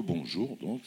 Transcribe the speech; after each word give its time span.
rebonjour. 0.00 0.56
Donc, 0.56 0.80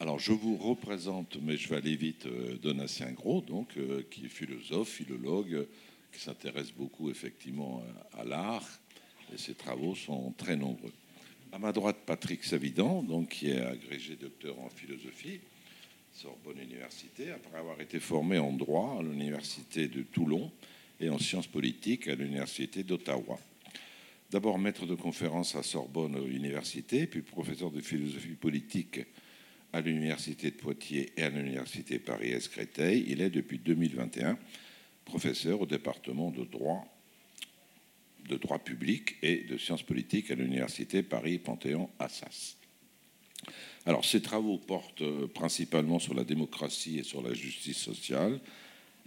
alors, 0.00 0.18
je 0.18 0.32
vous 0.32 0.56
représente, 0.56 1.36
mais 1.42 1.58
je 1.58 1.68
vais 1.68 1.76
aller 1.76 1.96
vite, 1.96 2.24
euh, 2.24 2.56
Donatien 2.56 3.12
Gros, 3.12 3.42
donc, 3.42 3.76
euh, 3.76 4.02
qui 4.10 4.24
est 4.24 4.28
philosophe, 4.28 4.88
philologue, 4.88 5.66
qui 6.12 6.20
s'intéresse 6.20 6.72
beaucoup 6.72 7.10
effectivement 7.10 7.84
à 8.18 8.24
l'art, 8.24 8.66
et 9.32 9.36
ses 9.38 9.54
travaux 9.54 9.94
sont 9.94 10.32
très 10.36 10.56
nombreux. 10.56 10.92
À 11.52 11.58
ma 11.58 11.72
droite, 11.72 11.98
Patrick 12.06 12.42
Savidan, 12.42 13.02
donc, 13.02 13.28
qui 13.28 13.50
est 13.50 13.60
agrégé 13.60 14.16
docteur 14.16 14.58
en 14.58 14.70
philosophie, 14.70 15.40
Sorbonne 16.12 16.58
Université, 16.58 17.30
après 17.30 17.58
avoir 17.58 17.80
été 17.80 18.00
formé 18.00 18.38
en 18.38 18.52
droit 18.52 18.96
à 18.98 19.02
l'Université 19.02 19.86
de 19.86 20.02
Toulon 20.02 20.50
et 20.98 21.10
en 21.10 21.18
sciences 21.18 21.46
politiques 21.46 22.08
à 22.08 22.14
l'Université 22.14 22.82
d'Ottawa. 22.82 23.38
D'abord 24.30 24.60
maître 24.60 24.86
de 24.86 24.94
conférence 24.94 25.56
à 25.56 25.64
Sorbonne 25.64 26.16
Université, 26.28 27.08
puis 27.08 27.20
professeur 27.20 27.72
de 27.72 27.80
philosophie 27.80 28.36
politique 28.36 29.00
à 29.72 29.80
l'Université 29.80 30.52
de 30.52 30.56
Poitiers 30.56 31.10
et 31.16 31.24
à 31.24 31.30
l'Université 31.30 31.98
Paris-Est-Créteil. 31.98 33.06
Il 33.08 33.22
est 33.22 33.30
depuis 33.30 33.58
2021 33.58 34.38
professeur 35.04 35.60
au 35.60 35.66
département 35.66 36.30
de 36.30 36.44
droit, 36.44 36.86
de 38.28 38.36
droit 38.36 38.60
public 38.60 39.16
et 39.20 39.38
de 39.38 39.58
sciences 39.58 39.82
politiques 39.82 40.30
à 40.30 40.36
l'Université 40.36 41.02
Paris-Panthéon-Assas. 41.02 42.56
Alors, 43.84 44.04
ses 44.04 44.22
travaux 44.22 44.58
portent 44.58 45.02
euh, 45.02 45.26
principalement 45.26 45.98
sur 45.98 46.14
la 46.14 46.22
démocratie 46.22 47.00
et 47.00 47.02
sur 47.02 47.20
la 47.20 47.34
justice 47.34 47.78
sociale 47.78 48.38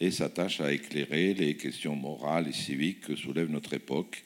et 0.01 0.11
s'attachent 0.11 0.59
à 0.59 0.73
éclairer 0.73 1.33
les 1.33 1.55
questions 1.55 1.95
morales 1.95 2.49
et 2.49 2.53
civiques 2.53 3.01
que 3.01 3.15
soulève 3.15 3.49
notre 3.49 3.73
époque 3.73 4.25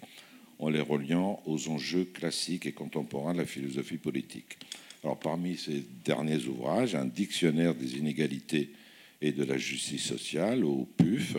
en 0.59 0.69
les 0.69 0.81
reliant 0.81 1.41
aux 1.45 1.69
enjeux 1.69 2.05
classiques 2.05 2.65
et 2.65 2.71
contemporains 2.71 3.33
de 3.33 3.39
la 3.39 3.45
philosophie 3.45 3.97
politique. 3.97 4.57
Alors, 5.03 5.19
parmi 5.19 5.57
ces 5.57 5.83
derniers 6.03 6.45
ouvrages, 6.47 6.95
un 6.95 7.05
dictionnaire 7.05 7.75
des 7.75 7.97
inégalités 7.97 8.71
et 9.21 9.31
de 9.31 9.43
la 9.43 9.57
justice 9.57 10.03
sociale, 10.03 10.63
au 10.63 10.87
PUF, 10.97 11.37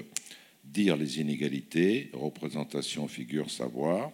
Dire 0.65 0.99
les 0.99 1.19
inégalités, 1.19 2.11
représentation, 2.13 3.09
figure, 3.09 3.51
savoir, 3.51 4.13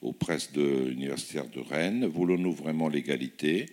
aux 0.00 0.12
presses 0.12 0.52
de 0.52 0.90
universitaires 0.90 1.48
de 1.48 1.60
Rennes, 1.60 2.06
Voulons-nous 2.06 2.52
vraiment 2.52 2.88
l'égalité? 2.88 3.66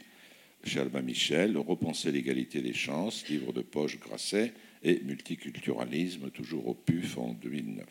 Chez 0.63 0.79
Albin 0.79 1.01
Michel, 1.01 1.57
Repenser 1.57 2.11
l'égalité 2.11 2.61
des 2.61 2.73
chances, 2.73 3.27
livre 3.27 3.51
de 3.51 3.61
poche 3.61 3.99
Grasset, 3.99 4.53
et 4.83 4.99
Multiculturalisme, 5.01 6.29
toujours 6.29 6.67
au 6.67 6.75
PUF 6.75 7.17
en 7.17 7.33
2009. 7.33 7.85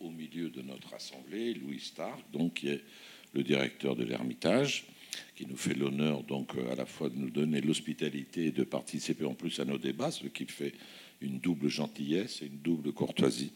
Au 0.00 0.10
milieu 0.10 0.50
de 0.50 0.62
notre 0.62 0.94
assemblée, 0.94 1.54
Louis 1.54 1.80
Stark, 1.80 2.20
donc, 2.32 2.54
qui 2.54 2.68
est 2.68 2.82
le 3.34 3.42
directeur 3.42 3.96
de 3.96 4.04
l'Ermitage, 4.04 4.84
qui 5.34 5.46
nous 5.46 5.56
fait 5.56 5.74
l'honneur 5.74 6.22
donc 6.22 6.52
à 6.70 6.74
la 6.74 6.86
fois 6.86 7.08
de 7.08 7.16
nous 7.16 7.30
donner 7.30 7.60
l'hospitalité 7.60 8.46
et 8.46 8.50
de 8.52 8.64
participer 8.64 9.24
en 9.24 9.34
plus 9.34 9.58
à 9.60 9.64
nos 9.64 9.78
débats, 9.78 10.10
ce 10.10 10.26
qui 10.26 10.44
fait 10.46 10.72
une 11.20 11.38
double 11.38 11.68
gentillesse 11.68 12.42
et 12.42 12.46
une 12.46 12.58
double 12.58 12.92
courtoisie. 12.92 13.52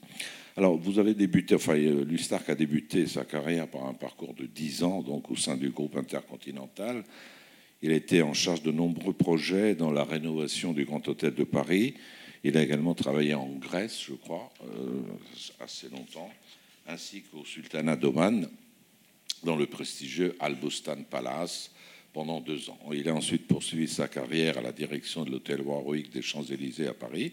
Alors, 0.57 0.77
vous 0.77 0.99
avez 0.99 1.15
débuté, 1.15 1.55
enfin, 1.55 1.77
euh, 1.77 2.05
Louis 2.05 2.19
Stark 2.19 2.49
a 2.49 2.55
débuté 2.55 3.07
sa 3.07 3.25
carrière 3.25 3.69
par 3.69 3.87
un 3.87 3.95
parcours 3.95 4.35
de 4.35 4.47
10 4.47 4.83
ans, 4.83 5.03
donc 5.03 5.31
au 5.31 5.37
sein 5.37 5.57
du 5.57 5.71
groupe 5.71 5.97
intercontinental. 5.97 7.05
Il 7.81 7.91
a 7.91 7.95
été 7.95 8.23
en 8.23 8.35
charge 8.35 8.63
de 8.63 8.71
nombreux 8.71 9.13
projets 9.13 9.75
dans 9.75 9.91
la 9.91 10.05
rénovation 10.05 10.73
du 10.73 10.85
Grand 10.85 11.07
Hôtel 11.09 11.35
de 11.35 11.45
Paris. 11.45 11.95
Il 12.45 12.57
a 12.57 12.63
également 12.63 12.95
travaillé 12.95 13.35
en 13.35 13.49
Grèce, 13.49 14.03
je 14.07 14.15
crois, 14.15 14.53
euh, 14.65 15.03
assez 15.61 15.89
longtemps, 15.89 16.31
ainsi 16.89 17.23
qu'au 17.23 17.45
Sultanat 17.45 17.97
d'Oman, 17.97 18.49
dans 19.45 19.57
le 19.57 19.67
prestigieux 19.67 20.37
Al-Bustan 20.41 21.05
Palace 21.09 21.71
pendant 22.13 22.41
deux 22.41 22.69
ans. 22.69 22.79
Il 22.93 23.09
a 23.09 23.15
ensuite 23.15 23.47
poursuivi 23.47 23.89
sa 23.89 24.09
carrière 24.09 24.59
à 24.59 24.63
la 24.63 24.73
direction 24.73 25.25
de 25.25 25.31
l'hôtel 25.31 25.61
Warwick 25.61 26.11
des 26.11 26.23
Champs-Élysées 26.23 26.89
à 26.89 26.95
Paris, 26.95 27.33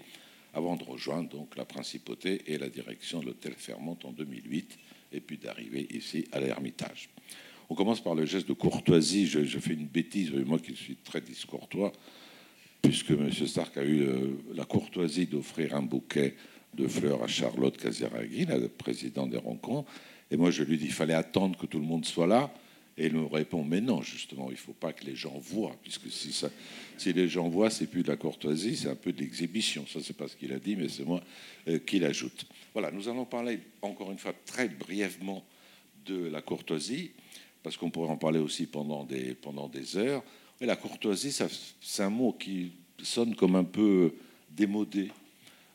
avant 0.53 0.75
de 0.75 0.83
rejoindre 0.83 1.29
donc 1.29 1.55
la 1.57 1.65
principauté 1.65 2.41
et 2.47 2.57
la 2.57 2.69
direction 2.69 3.19
de 3.19 3.27
l'hôtel 3.27 3.53
Fermont 3.57 3.97
en 4.03 4.11
2008, 4.11 4.77
et 5.11 5.19
puis 5.21 5.37
d'arriver 5.37 5.87
ici 5.91 6.25
à 6.31 6.39
l'Ermitage. 6.39 7.09
On 7.69 7.75
commence 7.75 8.01
par 8.01 8.15
le 8.15 8.25
geste 8.25 8.47
de 8.47 8.53
courtoisie. 8.53 9.27
Je, 9.27 9.59
fais 9.59 9.73
une 9.73 9.85
bêtise, 9.85 10.31
moi 10.31 10.57
qui 10.57 10.75
suis 10.75 10.95
très 10.95 11.21
discourtois, 11.21 11.91
puisque 12.81 13.11
M. 13.11 13.31
Stark 13.31 13.77
a 13.77 13.83
eu 13.83 14.01
euh, 14.01 14.37
la 14.55 14.65
courtoisie 14.65 15.25
d'offrir 15.25 15.75
un 15.75 15.81
bouquet 15.81 16.35
de 16.73 16.87
fleurs 16.87 17.23
à 17.23 17.27
Charlotte 17.27 17.75
Casiraghi, 17.77 18.45
la 18.45 18.59
présidente 18.69 19.31
des 19.31 19.37
rencontres. 19.37 19.89
Et 20.31 20.37
moi, 20.37 20.51
je 20.51 20.63
lui 20.63 20.77
dis 20.77 20.85
qu'il 20.85 20.93
fallait 20.93 21.13
attendre 21.13 21.57
que 21.57 21.65
tout 21.65 21.79
le 21.79 21.85
monde 21.85 22.05
soit 22.05 22.27
là. 22.27 22.53
Et 22.97 23.07
il 23.07 23.13
me 23.13 23.25
répond, 23.25 23.63
mais 23.63 23.79
non, 23.79 24.01
justement, 24.01 24.47
il 24.49 24.53
ne 24.53 24.57
faut 24.57 24.73
pas 24.73 24.91
que 24.91 25.05
les 25.05 25.15
gens 25.15 25.37
voient, 25.39 25.75
puisque 25.81 26.11
si, 26.11 27.13
les 27.13 27.29
gens 27.29 27.47
voient, 27.47 27.69
c'est 27.69 27.87
plus 27.87 28.03
de 28.03 28.09
la 28.09 28.17
courtoisie, 28.17 28.75
c'est 28.75 28.89
un 28.89 28.95
peu 28.95 29.13
de 29.13 29.21
l'exhibition. 29.21 29.85
Ça, 29.87 29.99
c'est 30.03 30.15
pas 30.15 30.27
ce 30.27 30.35
qu'il 30.35 30.51
a 30.51 30.59
dit, 30.59 30.75
mais 30.75 30.89
c'est 30.89 31.05
moi 31.05 31.21
euh, 31.69 31.79
qui 31.79 31.99
l'ajoute. 31.99 32.45
Voilà, 32.73 32.91
nous 32.91 33.07
allons 33.07 33.25
parler 33.25 33.59
encore 33.81 34.11
une 34.11 34.17
fois 34.17 34.33
très 34.45 34.67
brièvement 34.67 35.45
de 36.05 36.27
la 36.27 36.41
courtoisie, 36.41 37.11
parce 37.63 37.77
qu'on 37.77 37.89
pourrait 37.89 38.09
en 38.09 38.17
parler 38.17 38.39
aussi 38.39 38.65
pendant 38.65 39.05
des 39.05 39.97
heures. 39.97 40.23
La 40.61 40.75
courtoisie, 40.75 41.31
c'est 41.81 42.03
un 42.03 42.09
mot 42.09 42.33
qui 42.33 42.73
sonne 43.01 43.35
comme 43.35 43.55
un 43.55 43.63
peu 43.63 44.13
démodé. 44.49 45.11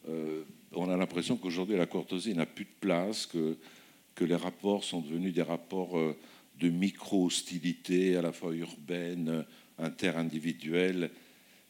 Euh, 0.09 0.43
on 0.73 0.91
a 0.91 0.97
l'impression 0.97 1.37
qu'aujourd'hui, 1.37 1.77
la 1.77 1.87
courtoisie 1.87 2.35
n'a 2.35 2.47
plus 2.47 2.65
de 2.65 2.71
place, 2.81 3.27
que, 3.27 3.57
les 4.21 4.37
rapports 4.37 4.85
sont 4.85 5.01
devenus 5.01 5.35
des 5.35 5.43
rapports... 5.43 5.99
Euh, 5.99 6.17
de 6.59 6.69
micro-hostilité 6.69 8.17
à 8.17 8.23
la 8.23 8.33
fois 8.33 8.55
urbaine, 8.55 9.45
interindividuelle, 9.79 11.11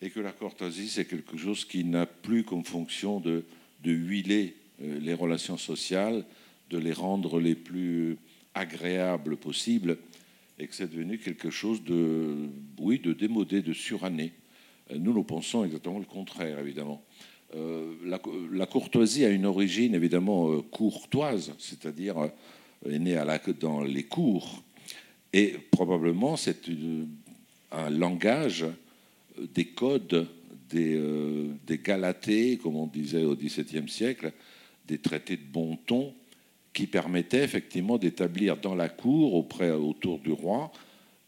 et 0.02 0.10
que 0.10 0.20
la 0.20 0.32
courtoisie, 0.32 0.88
c'est 0.88 1.06
quelque 1.06 1.36
chose 1.36 1.64
qui 1.64 1.84
n'a 1.84 2.06
plus 2.06 2.44
comme 2.44 2.64
fonction 2.64 3.20
de, 3.20 3.44
huiler 3.84 4.56
euh, 4.82 4.98
les 4.98 5.14
relations 5.14 5.56
sociales, 5.56 6.24
de 6.70 6.78
les 6.78 6.92
rendre 6.92 7.40
les 7.40 7.54
plus 7.54 8.18
agréables 8.54 9.36
possibles, 9.36 9.98
et 10.58 10.66
que 10.66 10.74
c'est 10.74 10.90
devenu 10.90 11.18
quelque 11.18 11.50
chose 11.50 11.82
de, 11.82 12.48
oui, 12.78 12.98
de 12.98 13.12
démodé, 13.12 13.62
de 13.62 13.72
suranné. 13.72 14.32
Euh, 14.90 14.98
nous, 14.98 15.12
nous 15.12 15.24
pensons 15.24 15.64
exactement 15.64 15.98
le 15.98 16.04
contraire, 16.04 16.58
évidemment. 16.58 17.02
Euh, 17.54 17.94
la, 18.04 18.66
courtoisie 18.66 19.24
a 19.24 19.30
une 19.30 19.46
origine 19.46 19.94
évidemment 19.94 20.60
courtoise, 20.62 21.54
c'est-à-dire 21.58 22.30
est 22.88 22.98
née 22.98 23.20
dans 23.60 23.82
les 23.82 24.02
cours, 24.02 24.62
et 25.32 25.56
probablement, 25.70 26.36
c'est 26.36 26.62
un 27.72 27.90
langage 27.90 28.66
des 29.54 29.66
codes 29.66 30.28
des, 30.68 30.94
euh, 30.96 31.48
des, 31.66 31.78
Galatées, 31.78 32.58
comme 32.58 32.76
on 32.76 32.86
disait 32.86 33.24
au 33.24 33.36
XVIIe 33.36 33.88
siècle, 33.88 34.32
des 34.86 34.98
traités 34.98 35.36
de 35.36 35.42
bon 35.42 35.76
ton, 35.76 36.14
qui 36.74 36.86
permettaient 36.86 37.44
effectivement 37.44 37.96
d'établir 37.96 38.56
dans 38.56 38.74
la 38.74 38.88
cour, 38.88 39.34
auprès, 39.34 39.70
autour 39.70 40.18
du 40.18 40.32
roi, 40.32 40.72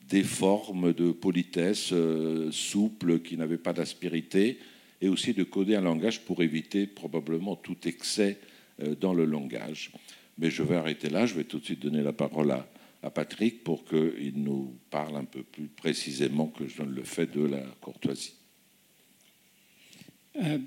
des 0.09 0.25
formes 0.25 0.93
de 0.93 1.13
politesse 1.13 1.91
euh, 1.93 2.51
souples 2.53 3.21
qui 3.21 3.37
n'avaient 3.37 3.57
pas 3.57 3.73
d'aspérité, 3.73 4.59
et 5.01 5.09
aussi 5.09 5.35
de 5.35 5.45
coder 5.45 5.77
un 5.77 5.83
langage 5.83 6.21
pour 6.21 6.43
éviter 6.43 6.87
probablement 6.87 7.55
tout 7.55 7.77
excès 7.87 8.39
euh, 8.83 8.95
dans 8.95 9.15
le 9.15 9.25
langage. 9.25 9.93
Mais 10.39 10.51
je 10.51 10.63
vais 10.63 10.77
arrêter 10.77 11.09
là, 11.09 11.27
je 11.27 11.35
vais 11.35 11.45
tout 11.45 11.59
de 11.59 11.65
suite 11.65 11.81
donner 11.81 12.03
la 12.03 12.13
parole 12.13 12.51
à, 12.51 12.67
à 13.03 13.11
Patrick 13.11 13.63
pour 13.63 13.85
qu'il 13.85 14.35
nous 14.37 14.75
parle 14.91 15.17
un 15.17 15.25
peu 15.25 15.43
plus 15.43 15.69
précisément 15.69 16.49
que 16.49 16.67
je 16.67 16.83
ne 16.83 16.91
le 16.91 17.05
fais 17.05 17.27
de 17.27 17.45
la 17.45 17.63
courtoisie. 17.81 18.35
Euh, 20.37 20.59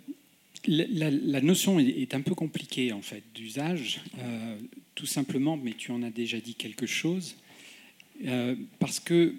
la, 0.70 1.42
notion 1.42 1.80
est, 1.80 2.14
un 2.14 2.22
peu 2.22 2.36
compliquée 2.36 2.92
en 2.94 3.02
fait 3.02 3.24
d'usage, 3.34 4.02
euh, 4.20 4.58
tout 4.96 5.06
simplement, 5.06 5.58
mais 5.58 5.74
tu 5.74 5.92
en 5.92 6.04
as 6.04 6.12
déjà 6.12 6.40
dit 6.40 6.56
quelque 6.56 6.86
chose, 6.86 7.36
euh, 8.26 8.56
parce 8.80 9.00
que 9.00 9.36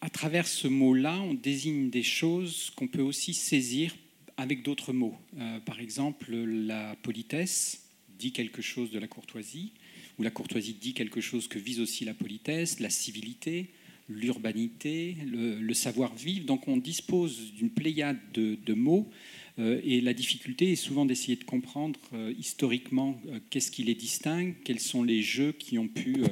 à 0.00 0.10
travers 0.10 0.48
ce 0.48 0.66
mot-là, 0.66 1.20
on 1.22 1.34
désigne 1.34 1.90
des 1.90 2.02
choses 2.02 2.72
qu'on 2.74 2.88
peut 2.88 3.02
aussi 3.02 3.34
saisir 3.34 3.94
avec 4.36 4.62
d'autres 4.62 4.92
mots. 4.92 5.16
par 5.64 5.78
exemple, 5.78 6.34
la 6.34 6.96
politesse 7.02 7.84
dit 8.18 8.32
quelque 8.32 8.62
chose 8.62 8.90
de 8.90 8.98
la 8.98 9.06
courtoisie, 9.06 9.70
où 10.18 10.22
la 10.24 10.30
courtoisie 10.30 10.74
dit 10.74 10.94
quelque 10.94 11.20
chose 11.20 11.46
que 11.46 11.58
vise 11.58 11.80
aussi 11.80 12.04
la 12.04 12.14
politesse, 12.14 12.80
la 12.80 12.90
civilité, 12.90 13.68
l'urbanité, 14.08 15.16
le, 15.26 15.74
savoir-vivre. 15.74 16.46
Donc 16.46 16.68
on 16.68 16.76
dispose 16.76 17.52
d'une 17.52 17.70
pléiade 17.70 18.18
de, 18.34 18.74
mots 18.74 19.08
euh, 19.08 19.41
et 19.58 20.00
la 20.00 20.14
difficulté 20.14 20.72
est 20.72 20.76
souvent 20.76 21.04
d'essayer 21.04 21.36
de 21.36 21.44
comprendre 21.44 22.00
euh, 22.14 22.32
historiquement 22.38 23.20
euh, 23.28 23.38
qu'est-ce 23.50 23.70
qui 23.70 23.84
les 23.84 23.94
distingue, 23.94 24.54
quels 24.64 24.80
sont 24.80 25.02
les 25.02 25.22
jeux 25.22 25.52
qui 25.52 25.78
ont 25.78 25.88
pu 25.88 26.24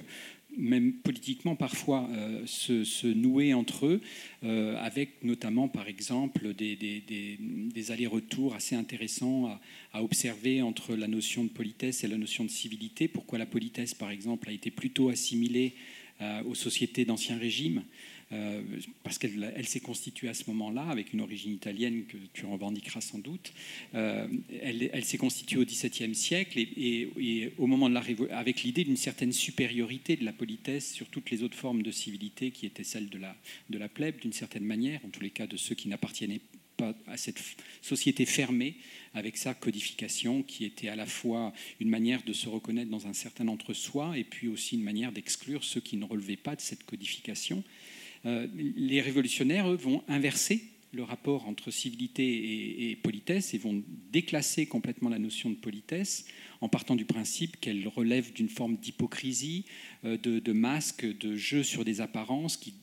même 0.56 0.92
politiquement 0.92 1.56
parfois, 1.56 2.08
euh, 2.10 2.42
se, 2.46 3.06
nouer 3.06 3.54
entre 3.54 3.86
eux, 3.86 4.00
euh, 4.44 4.76
avec 4.78 5.22
notamment, 5.22 5.68
par 5.68 5.88
exemple, 5.88 6.54
des, 6.54 7.90
allers-retours 7.90 8.54
assez 8.54 8.74
intéressants 8.74 9.58
à, 9.92 10.02
observer 10.02 10.62
entre 10.62 10.94
la 10.94 11.08
notion 11.08 11.44
de 11.44 11.48
politesse 11.48 12.04
et 12.04 12.08
la 12.08 12.16
notion 12.16 12.44
de 12.44 12.50
civilité. 12.50 13.08
Pourquoi 13.08 13.38
la 13.38 13.46
politesse, 13.46 13.94
par 13.94 14.10
exemple, 14.10 14.48
a 14.48 14.52
été 14.52 14.70
plutôt 14.70 15.08
assimilée 15.08 15.74
euh, 16.20 16.42
aux 16.44 16.54
sociétés 16.54 17.04
d'Ancien 17.04 17.38
Régime 17.38 17.82
euh, 18.32 18.62
parce 19.02 19.18
qu'elle 19.18 19.52
elle, 19.56 19.66
s'est 19.66 19.80
constituée 19.80 20.28
à 20.28 20.34
ce 20.34 20.44
moment-là, 20.48 20.82
avec 20.82 21.12
une 21.12 21.20
origine 21.20 21.52
italienne 21.52 22.04
que 22.06 22.16
tu 22.32 22.46
revendiqueras 22.46 23.00
sans 23.00 23.18
doute. 23.18 23.52
Euh, 23.94 24.28
elle, 24.62 25.04
s'est 25.04 25.18
constituée 25.18 25.58
au 25.58 25.64
XVIIe 25.64 26.14
siècle 26.14 26.58
et, 26.58 27.52
au 27.58 27.66
moment 27.66 27.88
de 27.88 27.94
la 27.94 28.02
avec 28.30 28.62
l'idée 28.62 28.84
d'une 28.84 28.96
certaine 28.96 29.32
supériorité 29.32 30.16
de 30.16 30.24
la 30.24 30.32
politesse 30.32 30.92
sur 30.92 31.08
toutes 31.08 31.30
les 31.30 31.42
autres 31.42 31.56
formes 31.56 31.82
de 31.82 31.90
civilité 31.90 32.50
qui 32.50 32.66
étaient 32.66 32.84
celles 32.84 33.08
de 33.08 33.18
la, 33.18 33.34
de 33.68 33.78
la 33.78 33.88
plèbe, 33.88 34.20
d'une 34.20 34.32
certaine 34.32 34.64
manière, 34.64 35.04
en 35.04 35.08
tous 35.08 35.22
les 35.22 35.30
cas 35.30 35.46
de 35.46 35.56
ceux 35.56 35.74
qui 35.74 35.88
n'appartenaient 35.88 36.40
pas 36.76 36.94
à 37.08 37.16
cette 37.16 37.40
société 37.82 38.26
fermée 38.26 38.76
avec 39.12 39.36
sa 39.36 39.54
codification 39.54 40.42
qui 40.42 40.64
était 40.64 40.88
à 40.88 40.96
la 40.96 41.06
fois 41.06 41.52
une 41.80 41.90
manière 41.90 42.22
de 42.22 42.32
se 42.32 42.48
reconnaître 42.48 42.90
dans 42.90 43.06
un 43.06 43.12
certain 43.12 43.48
entre-soi 43.48 44.16
et 44.16 44.24
puis 44.24 44.48
aussi 44.48 44.76
une 44.76 44.84
manière 44.84 45.12
d'exclure 45.12 45.64
ceux 45.64 45.80
qui 45.80 45.96
ne 45.96 46.04
relevaient 46.04 46.36
pas 46.36 46.56
de 46.56 46.60
cette 46.60 46.84
codification. 46.84 47.62
Euh, 48.26 48.46
les 48.54 49.00
révolutionnaires, 49.00 49.70
eux, 49.70 49.76
vont 49.76 50.02
inverser 50.08 50.62
le 50.92 51.02
rapport 51.04 51.46
entre 51.46 51.70
civilité 51.70 52.90
et, 52.90 52.96
politesse 52.96 53.54
et 53.54 53.58
vont 53.58 53.82
déclasser 54.12 54.66
complètement 54.66 55.08
la 55.08 55.20
notion 55.20 55.48
de 55.48 55.54
politesse 55.54 56.24
en 56.60 56.68
partant 56.68 56.96
du 56.96 57.04
principe 57.04 57.60
qu'elle 57.60 57.86
relève 57.86 58.32
d'une 58.32 58.48
forme 58.48 58.76
d'hypocrisie, 58.76 59.64
euh, 60.04 60.16
de, 60.16 60.40
de, 60.40 60.52
masque, 60.52 61.06
de 61.06 61.36
jeu 61.36 61.62
sur 61.62 61.84
des 61.84 62.00
apparences 62.00 62.56
qui 62.56 62.74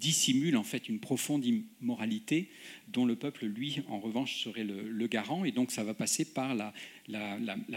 dissimule 0.00 0.56
en 0.56 0.64
fait 0.64 0.88
une 0.88 0.98
profonde 0.98 1.44
immoralité 1.44 2.48
dont 2.88 3.04
le 3.04 3.14
peuple, 3.16 3.46
lui, 3.46 3.82
en 3.88 4.00
revanche, 4.00 4.42
serait 4.42 4.64
le, 4.64 5.06
garant. 5.06 5.44
Et 5.44 5.52
donc 5.52 5.70
ça 5.70 5.84
va 5.84 5.94
passer 5.94 6.24
par 6.24 6.54
la, 6.54 6.72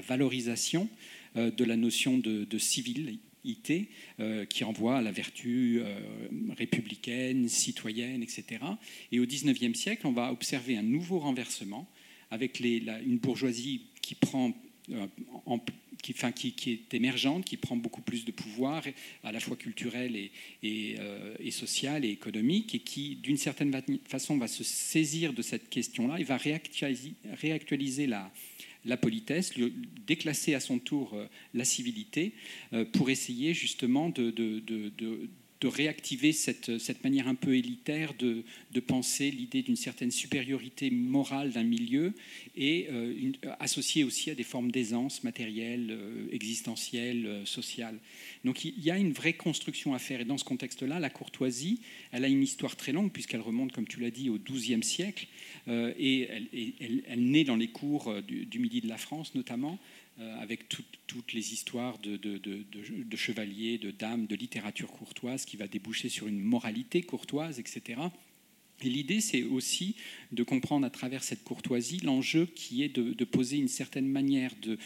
valorisation 0.08 0.90
euh, 1.36 1.52
de 1.52 1.64
la 1.64 1.76
notion 1.76 2.18
de, 2.18 2.58
euh, 4.20 4.46
qui 4.46 4.64
renvoie 4.64 4.98
à 4.98 5.02
la 5.02 5.12
vertu 5.12 5.80
euh, 5.80 6.00
républicaine, 6.58 7.50
citoyenne, 7.50 8.24
etc. 8.24 8.46
Et 9.12 9.20
au 9.20 9.26
XIXe 9.26 9.78
siècle, 9.78 10.08
on 10.08 10.12
va 10.12 10.32
observer 10.32 10.78
un 10.78 10.84
nouveau 10.84 11.20
renversement 11.20 11.90
avec 12.32 12.60
une 12.60 13.18
bourgeoisie 13.18 13.82
qui 14.02 14.16
prend 14.16 14.54
en, 15.46 15.60
qui, 16.04 16.12
enfin, 16.12 16.32
qui, 16.32 16.54
est 16.68 16.94
émergente, 16.94 17.46
qui 17.46 17.58
prend 17.58 17.78
beaucoup 17.78 18.02
plus 18.02 18.26
de 18.26 18.32
pouvoir, 18.32 18.84
à 19.24 19.32
la 19.32 19.40
fois 19.40 19.56
culturel 19.56 20.16
et, 20.16 20.96
euh, 21.00 21.52
social 21.52 22.04
et 22.04 22.10
économique, 22.10 22.76
et 22.76 22.80
qui, 22.80 23.16
d'une 23.16 23.38
certaine 23.38 23.72
façon, 24.06 24.38
va 24.38 24.48
se 24.48 24.64
saisir 24.64 25.34
de 25.34 25.42
cette 25.42 25.70
question-là 25.70 26.20
et 26.20 26.24
va 26.24 26.38
réactualiser 26.38 28.08
la, 28.08 28.32
la 28.86 28.98
politesse, 28.98 29.54
déclasser 30.06 30.54
à 30.54 30.60
son 30.60 30.80
tour 30.80 31.14
euh, 31.14 31.28
la 31.54 31.66
civilité, 31.66 32.34
euh, 32.74 32.86
pour 32.86 33.10
essayer 33.10 33.54
justement 33.54 34.10
de, 34.10 34.34
réactiver 35.68 36.32
cette, 36.32 36.78
cette, 36.78 37.04
manière 37.04 37.28
un 37.28 37.36
peu 37.36 37.56
élitaire 37.56 38.14
de, 38.14 38.44
de 38.72 38.80
penser 38.80 39.32
l'idée 39.32 39.62
d'une 39.62 39.76
certaine 39.76 40.12
supériorité 40.12 40.90
morale 40.90 41.52
d'un 41.52 41.64
milieu 41.64 42.14
et 42.56 42.88
euh, 42.92 43.32
associée 43.60 44.04
aussi 44.04 44.30
à 44.30 44.36
des 44.36 44.44
formes 44.44 44.72
d'aisance 44.72 45.24
matérielle, 45.24 45.90
euh, 45.92 46.28
existentielle, 46.32 47.26
euh, 47.26 47.46
sociale. 47.46 48.00
Donc 48.46 48.66
il 48.66 48.80
y 48.84 48.92
a 48.92 48.98
une 48.98 49.12
vraie 49.12 49.34
construction 49.34 49.94
à 49.94 50.00
faire. 50.00 50.22
Et 50.22 50.26
dans 50.26 50.38
ce 50.38 50.44
contexte-là, 50.44 51.00
la 51.00 51.10
courtoisie, 51.10 51.82
elle 52.12 52.26
a 52.26 52.28
une 52.28 52.44
histoire 52.44 52.76
très 52.76 52.92
longue 52.92 53.12
puisqu'elle 53.12 53.42
remonte, 53.42 53.72
comme 53.72 53.88
tu 53.88 54.00
l'as 54.00 54.12
dit, 54.12 54.30
au 54.30 54.38
XIIe 54.38 54.84
siècle 54.84 55.28
et 55.68 56.28
elle, 56.30 56.48
elle, 57.08 57.24
naît 57.24 57.46
dans 57.46 57.56
les 57.56 57.70
cours 57.70 58.14
du 58.22 58.60
Midi 58.60 58.82
de 58.82 58.90
la 58.90 58.98
France 58.98 59.34
notamment. 59.34 59.80
Euh, 60.20 60.42
avec 60.42 60.70
toutes 61.08 61.34
les 61.34 61.54
histoires 61.54 61.98
de, 61.98 62.20
chevaliers, 63.16 63.80
de 63.80 63.90
dames, 63.90 64.28
de 64.28 64.36
littérature 64.36 64.92
courtoise 64.92 65.44
qui 65.44 65.58
va 65.58 65.68
déboucher 65.68 66.08
sur 66.08 66.28
une 66.28 66.40
moralité 66.40 67.02
courtoise, 67.02 67.60
etc. 67.60 68.00
Et 68.84 68.90
l'idée, 68.90 69.22
c'est 69.22 69.42
aussi 69.42 69.96
de 70.32 70.44
comprendre 70.44 70.86
à 70.86 70.92
travers 70.92 71.24
cette 71.24 71.44
courtoisie 71.44 71.98
l'enjeu 71.98 72.46
qui 72.46 72.84
est 72.84 72.96
de, 72.96 73.26
poser 73.26 73.58
une 73.58 73.68
certaine 73.68 74.08
manière 74.08 74.54
de, 74.62 74.78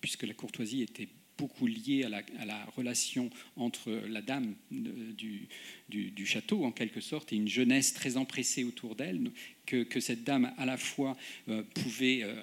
puisque 0.00 0.22
la 0.22 0.34
courtoisie 0.34 0.82
était 0.82 1.08
beaucoup 1.40 1.66
lié 1.66 2.04
à 2.04 2.44
la, 2.44 2.64
relation 2.76 3.30
entre 3.56 3.90
la 3.90 4.20
dame 4.20 4.54
du, 4.70 5.48
du, 5.88 6.26
château, 6.26 6.64
en 6.64 6.70
quelque 6.70 7.00
sorte, 7.00 7.32
et 7.32 7.36
une 7.36 7.48
jeunesse 7.48 7.94
très 7.94 8.18
empressée 8.18 8.62
autour 8.62 8.94
d'elle, 8.94 9.30
que, 9.64 9.82
que, 9.82 10.00
cette 10.00 10.22
dame, 10.22 10.52
à 10.58 10.66
la 10.66 10.76
fois, 10.76 11.16
euh, 11.48 11.62
pouvait 11.74 12.22
euh, 12.22 12.42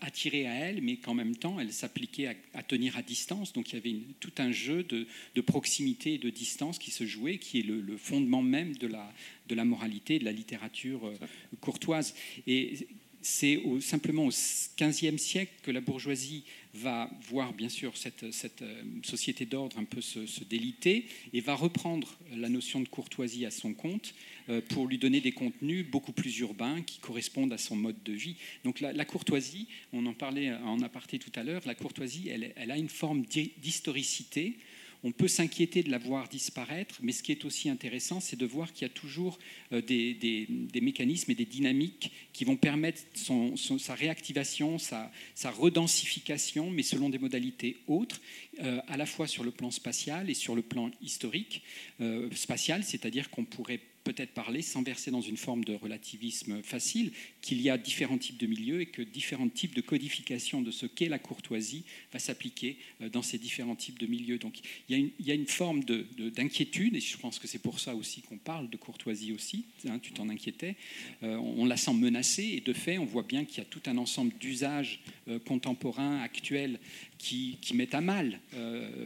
attirer 0.00 0.46
à 0.46 0.54
elle, 0.54 0.80
mais 0.80 0.96
qu'en 0.96 1.14
même 1.14 1.34
temps, 1.34 1.58
elle 1.58 1.72
s'appliquait 1.72 2.36
à, 2.54 2.62
tenir 2.62 2.96
à 2.96 3.02
distance. 3.02 3.52
Donc 3.52 3.72
il 3.72 3.76
y 3.76 3.78
avait 3.78 3.96
tout 4.20 4.32
un 4.38 4.52
jeu 4.52 4.84
de, 4.84 5.06
de, 5.34 5.40
proximité 5.40 6.14
et 6.14 6.18
de 6.18 6.30
distance 6.30 6.78
qui 6.78 6.90
se 6.90 7.04
jouait, 7.04 7.38
qui 7.38 7.60
est 7.60 7.66
le, 7.66 7.96
fondement 7.96 8.42
même 8.42 8.76
de 8.76 8.86
la, 8.86 9.12
de 9.48 9.54
la 9.54 9.64
moralité, 9.64 10.18
de 10.18 10.24
la 10.24 10.32
littérature 10.32 11.06
euh, 11.06 11.16
courtoise. 11.60 12.14
Et 12.46 12.86
c'est 13.26 13.60
simplement 13.80 14.26
au 14.26 14.30
XVe 14.30 15.18
siècle 15.18 15.52
que 15.62 15.72
la 15.72 15.80
bourgeoisie 15.80 16.44
va 16.74 17.10
voir 17.28 17.52
bien 17.52 17.68
sûr 17.68 17.96
cette, 17.96 18.22
euh, 18.22 18.82
société 19.02 19.46
d'ordre 19.46 19.78
un 19.78 19.84
peu 19.84 20.00
se, 20.00 20.44
déliter 20.44 21.06
et 21.32 21.40
va 21.40 21.54
reprendre 21.54 22.16
la 22.36 22.48
notion 22.48 22.80
de 22.80 22.88
courtoisie 22.88 23.44
à 23.44 23.50
son 23.50 23.74
compte 23.74 24.14
euh, 24.48 24.60
pour 24.68 24.86
lui 24.86 24.96
donner 24.96 25.20
des 25.20 25.32
contenus 25.32 25.84
beaucoup 25.84 26.12
plus 26.12 26.38
urbains 26.38 26.82
qui 26.82 27.00
correspondent 27.00 27.52
à 27.52 27.58
son 27.58 27.74
mode 27.74 28.00
de 28.04 28.12
vie. 28.12 28.36
Donc 28.62 28.78
la, 28.78 29.04
courtoisie, 29.04 29.66
on 29.92 30.06
en 30.06 30.14
parlait 30.14 30.54
en 30.54 30.80
aparté 30.82 31.18
tout 31.18 31.32
à 31.34 31.42
l'heure, 31.42 31.62
la 31.66 31.74
courtoisie, 31.74 32.28
elle 32.28 32.70
a 32.70 32.76
une 32.76 32.88
forme 32.88 33.24
d'historicité 33.26 34.56
on 35.02 35.12
peut 35.12 35.28
s'inquiéter 35.28 35.82
de 35.82 35.90
la 35.90 35.98
voir 35.98 36.28
disparaître, 36.28 36.96
mais 37.02 37.12
ce 37.12 37.22
qui 37.22 37.32
est 37.32 37.44
aussi 37.44 37.68
intéressant, 37.68 38.20
c'est 38.20 38.36
de 38.36 38.46
voir 38.46 38.72
qu'il 38.72 38.86
y 38.86 38.90
a 38.90 38.94
toujours 38.94 39.38
euh, 39.72 39.80
des, 39.80 40.46
mécanismes 40.80 41.30
et 41.30 41.34
des 41.34 41.44
dynamiques 41.44 42.12
qui 42.32 42.44
vont 42.44 42.56
permettre 42.56 43.02
sa 43.14 43.94
réactivation, 43.94 44.78
sa, 44.78 45.10
redensification, 45.44 46.70
mais 46.70 46.82
selon 46.82 47.08
des 47.10 47.18
modalités 47.18 47.78
autres, 47.86 48.20
euh, 48.60 48.80
à 48.88 48.96
la 48.96 49.06
fois 49.06 49.26
sur 49.26 49.44
le 49.44 49.50
plan 49.50 49.70
spatial 49.70 50.30
et 50.30 50.34
sur 50.34 50.54
le 50.54 50.62
plan 50.62 50.90
historique. 51.02 51.62
Euh, 52.00 52.28
spatial, 52.34 52.84
c'est-à-dire 52.84 53.30
qu'on 53.30 53.44
pourrait 53.44 53.80
peut-être 54.06 54.34
parler, 54.34 54.62
sans 54.62 54.84
verser 54.84 55.10
dans 55.10 55.20
une 55.20 55.36
forme 55.36 55.64
de 55.64 55.74
relativisme 55.74 56.62
facile, 56.62 57.10
qu'il 57.42 57.60
y 57.60 57.68
a 57.68 57.76
différents 57.76 58.18
types 58.18 58.38
de 58.38 58.46
milieux 58.46 58.80
et 58.80 58.86
que 58.86 59.02
différents 59.02 59.48
types 59.48 59.74
de 59.74 59.80
codification 59.80 60.62
de 60.62 60.70
ce 60.70 60.86
qu'est 60.86 61.08
la 61.08 61.18
courtoisie 61.18 61.84
va 62.12 62.20
s'appliquer 62.20 62.78
euh, 63.00 63.08
dans 63.08 63.22
ces 63.22 63.38
différents 63.38 63.74
types 63.74 63.98
de 63.98 64.06
milieux. 64.06 64.38
Donc 64.38 64.58
il 64.88 65.10
y 65.18 65.30
a 65.30 65.34
une, 65.34 65.46
forme 65.48 65.82
d'inquiétude, 65.82 66.92
de, 66.92 66.98
et 66.98 67.00
je 67.00 67.16
pense 67.16 67.40
que 67.40 67.48
c'est 67.48 67.58
pour 67.58 67.80
ça 67.80 67.96
aussi 67.96 68.22
qu'on 68.22 68.38
parle 68.38 68.70
de 68.70 68.76
courtoisie 68.76 69.32
aussi, 69.32 69.64
hein, 69.88 69.98
tu 69.98 70.12
t'en 70.12 70.28
inquiétais, 70.28 70.76
euh, 71.24 71.36
on, 71.36 71.66
la 71.66 71.76
sent 71.76 71.94
menacée, 71.94 72.54
et 72.56 72.60
de 72.60 72.72
fait, 72.72 72.98
on 72.98 73.04
voit 73.04 73.24
bien 73.24 73.44
qu'il 73.44 73.58
y 73.58 73.60
a 73.62 73.64
tout 73.64 73.82
un 73.86 73.96
ensemble 73.96 74.32
d'usages 74.38 75.00
euh, 75.28 75.38
contemporains, 75.38 76.20
actuels, 76.20 76.78
qui, 77.18 77.58
qui 77.62 77.74
mettent 77.74 77.94
à 77.94 78.02
mal, 78.02 78.38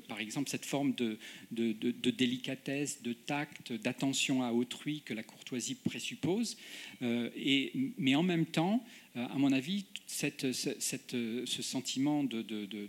par 0.09 0.19
exemple, 0.19 0.51
cette 0.51 0.67
forme 0.67 0.93
de, 0.95 1.17
de, 1.53 1.73
de 1.73 2.11
délicatesse, 2.11 3.03
de 3.03 3.13
tact, 3.13 3.73
d'attention 3.73 4.43
à 4.43 4.51
autrui 4.51 5.03
que 5.05 5.15
la 5.15 5.23
courtoisie 5.23 5.77
présuppose. 5.77 6.57
Euh, 7.03 7.31
et, 7.37 7.73
mais 7.99 8.15
en 8.15 8.23
même 8.23 8.47
temps, 8.47 8.85
euh, 9.17 9.27
à 9.27 9.39
mon 9.39 9.53
avis, 9.53 9.87
cette, 10.07 10.53
cette, 10.53 11.13
ce 11.13 11.63
sentiment 11.63 12.25
de, 12.25 12.45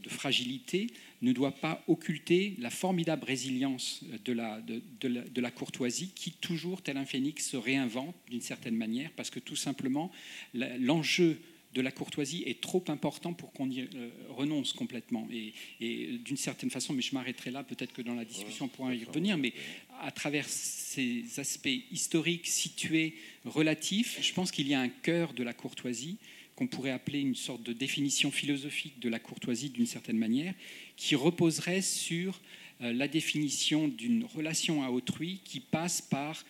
fragilité 0.08 0.88
ne 1.22 1.32
doit 1.32 1.52
pas 1.52 1.84
occulter 1.88 2.56
la 2.60 2.70
formidable 2.70 3.26
résilience 3.26 4.04
de 4.26 4.34
la, 4.34 4.62
de, 4.62 5.42
la, 5.42 5.52
courtoisie 5.52 6.12
qui, 6.16 6.32
toujours, 6.32 6.82
tel 6.82 6.98
un 6.98 7.06
phénix, 7.06 7.50
se 7.50 7.58
réinvente 7.58 8.16
d'une 8.30 8.42
certaine 8.42 8.76
manière, 8.76 9.12
parce 9.16 9.30
que 9.30 9.40
tout 9.40 9.56
simplement, 9.56 10.12
l'enjeu 10.54 11.40
de 11.74 11.82
la 11.82 11.92
courtoisie 11.92 12.44
est 12.46 12.60
trop 12.60 12.84
important 12.88 13.34
pour 13.34 13.52
qu'on 13.54 13.70
y 13.70 13.82
euh, 13.82 14.10
renonce 14.30 14.74
complètement. 14.74 15.28
Et, 15.32 15.54
et 15.80 16.18
d'une 16.18 16.38
certaine 16.38 16.70
façon, 16.70 16.94
mais 16.94 17.02
je 17.02 17.14
m'arrêterai 17.14 17.52
là, 17.52 17.64
peut-être 17.64 17.94
que 17.94 18.02
dans 18.02 18.16
la 18.16 18.26
discussion 18.26 18.66
on 18.66 18.68
pourra 18.68 18.94
y 18.94 19.04
revenir, 19.04 19.38
mais 19.38 19.54
à 20.02 20.12
travers 20.12 20.48
ces 20.48 21.26
aspects 21.38 21.70
historiques, 21.92 22.48
situés, 22.48 23.16
relatifs, 23.46 24.20
je 24.22 24.34
pense 24.34 24.52
qu'il 24.52 24.68
y 24.68 24.74
a 24.74 24.82
un 24.82 24.90
cœur 24.90 25.34
de 25.34 25.44
la 25.44 25.54
courtoisie 25.54 26.18
qu'on 26.56 26.68
pourrait 26.68 26.92
appeler 26.92 27.20
une 27.20 27.36
sorte 27.36 27.64
de 27.64 27.74
définition 27.74 28.30
philosophique 28.30 29.00
de 29.00 29.10
la 29.10 29.20
courtoisie 29.20 29.70
d'une 29.70 29.86
certaine 29.86 30.18
manière, 30.18 30.54
qui 30.98 31.16
reposerait 31.16 31.82
sur 31.82 32.40
euh, 32.82 32.94
la 32.94 33.08
définition 33.08 33.88
d'une 33.88 34.26
relation 34.26 34.84
à 34.84 34.90
autrui 34.90 35.40
qui 35.44 35.60
passe 35.60 36.02
par 36.02 36.44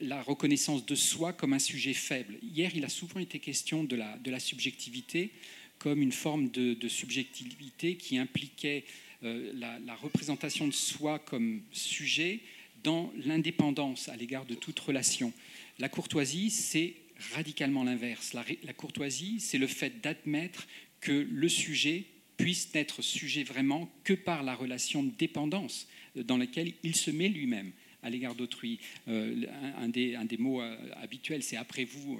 la 0.00 0.22
reconnaissance 0.22 0.84
de 0.84 0.94
soi 0.94 1.32
comme 1.32 1.52
un 1.54 1.58
sujet 1.58 1.94
faible. 1.94 2.38
Hier, 2.42 2.70
il 2.74 2.84
a 2.84 2.88
souvent 2.88 3.20
été 3.20 3.38
question 3.38 3.84
de 3.84 3.96
la, 3.96 4.18
de 4.18 4.30
la 4.30 4.40
subjectivité 4.40 5.30
comme 5.78 6.00
une 6.00 6.12
forme 6.12 6.50
de, 6.50 6.88
subjectivité 6.88 7.96
qui 7.96 8.16
impliquait 8.16 8.84
euh, 9.24 9.52
la, 9.54 9.96
représentation 9.96 10.68
de 10.68 10.72
soi 10.72 11.18
comme 11.18 11.62
sujet 11.72 12.40
dans 12.84 13.12
l'indépendance 13.24 14.08
à 14.08 14.16
l'égard 14.16 14.44
de 14.44 14.54
toute 14.54 14.78
relation. 14.78 15.32
La 15.80 15.88
courtoisie, 15.88 16.50
c'est 16.50 16.94
radicalement 17.34 17.82
l'inverse. 17.82 18.32
La, 18.32 18.44
la 18.62 18.72
courtoisie, 18.72 19.40
c'est 19.40 19.58
le 19.58 19.66
fait 19.66 20.00
d'admettre 20.00 20.68
que 21.00 21.26
le 21.28 21.48
sujet 21.48 22.04
puisse 22.36 22.72
n'être 22.74 23.02
sujet 23.02 23.42
vraiment 23.42 23.90
que 24.04 24.12
par 24.12 24.44
la 24.44 24.54
relation 24.54 25.02
de 25.02 25.10
dépendance 25.10 25.88
dans 26.14 26.36
laquelle 26.36 26.74
il 26.84 26.94
se 26.94 27.10
met 27.10 27.28
lui-même 27.28 27.72
à 28.02 28.10
l'égard 28.10 28.34
d'autrui. 28.34 28.78
Euh, 29.08 29.46
un, 29.78 29.88
des, 29.88 30.36
mots 30.38 30.60
euh, 30.60 30.76
habituels, 31.00 31.42
c'est 31.42 31.56
après 31.56 31.84
vous. 31.84 32.18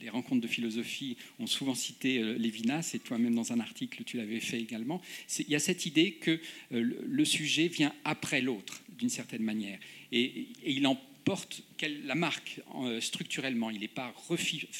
les 0.00 0.10
rencontres 0.10 0.40
de 0.40 0.48
philosophie 0.48 1.16
ont 1.38 1.46
souvent 1.46 1.74
cité 1.74 2.22
Lévinas, 2.38 2.92
et 2.94 2.98
toi-même 2.98 3.34
dans 3.34 3.52
un 3.52 3.60
article, 3.60 4.04
tu 4.04 4.16
l'avais 4.16 4.40
fait 4.40 4.60
également. 4.60 5.00
Il 5.38 5.48
y 5.48 5.54
a 5.54 5.60
cette 5.60 5.86
idée 5.86 6.12
que 6.12 6.40
le 6.70 7.24
sujet 7.24 7.68
vient 7.68 7.94
après 8.04 8.40
l'autre, 8.40 8.82
d'une 8.98 9.08
certaine 9.08 9.42
manière. 9.42 9.78
Et, 10.12 10.46
et 10.64 10.72
il 10.72 10.86
en 10.86 11.00
porte 11.24 11.62
la 12.04 12.14
marque 12.14 12.60
structurellement. 13.00 13.70
Il 13.70 13.80
n'est 13.80 13.88
pas 13.88 14.14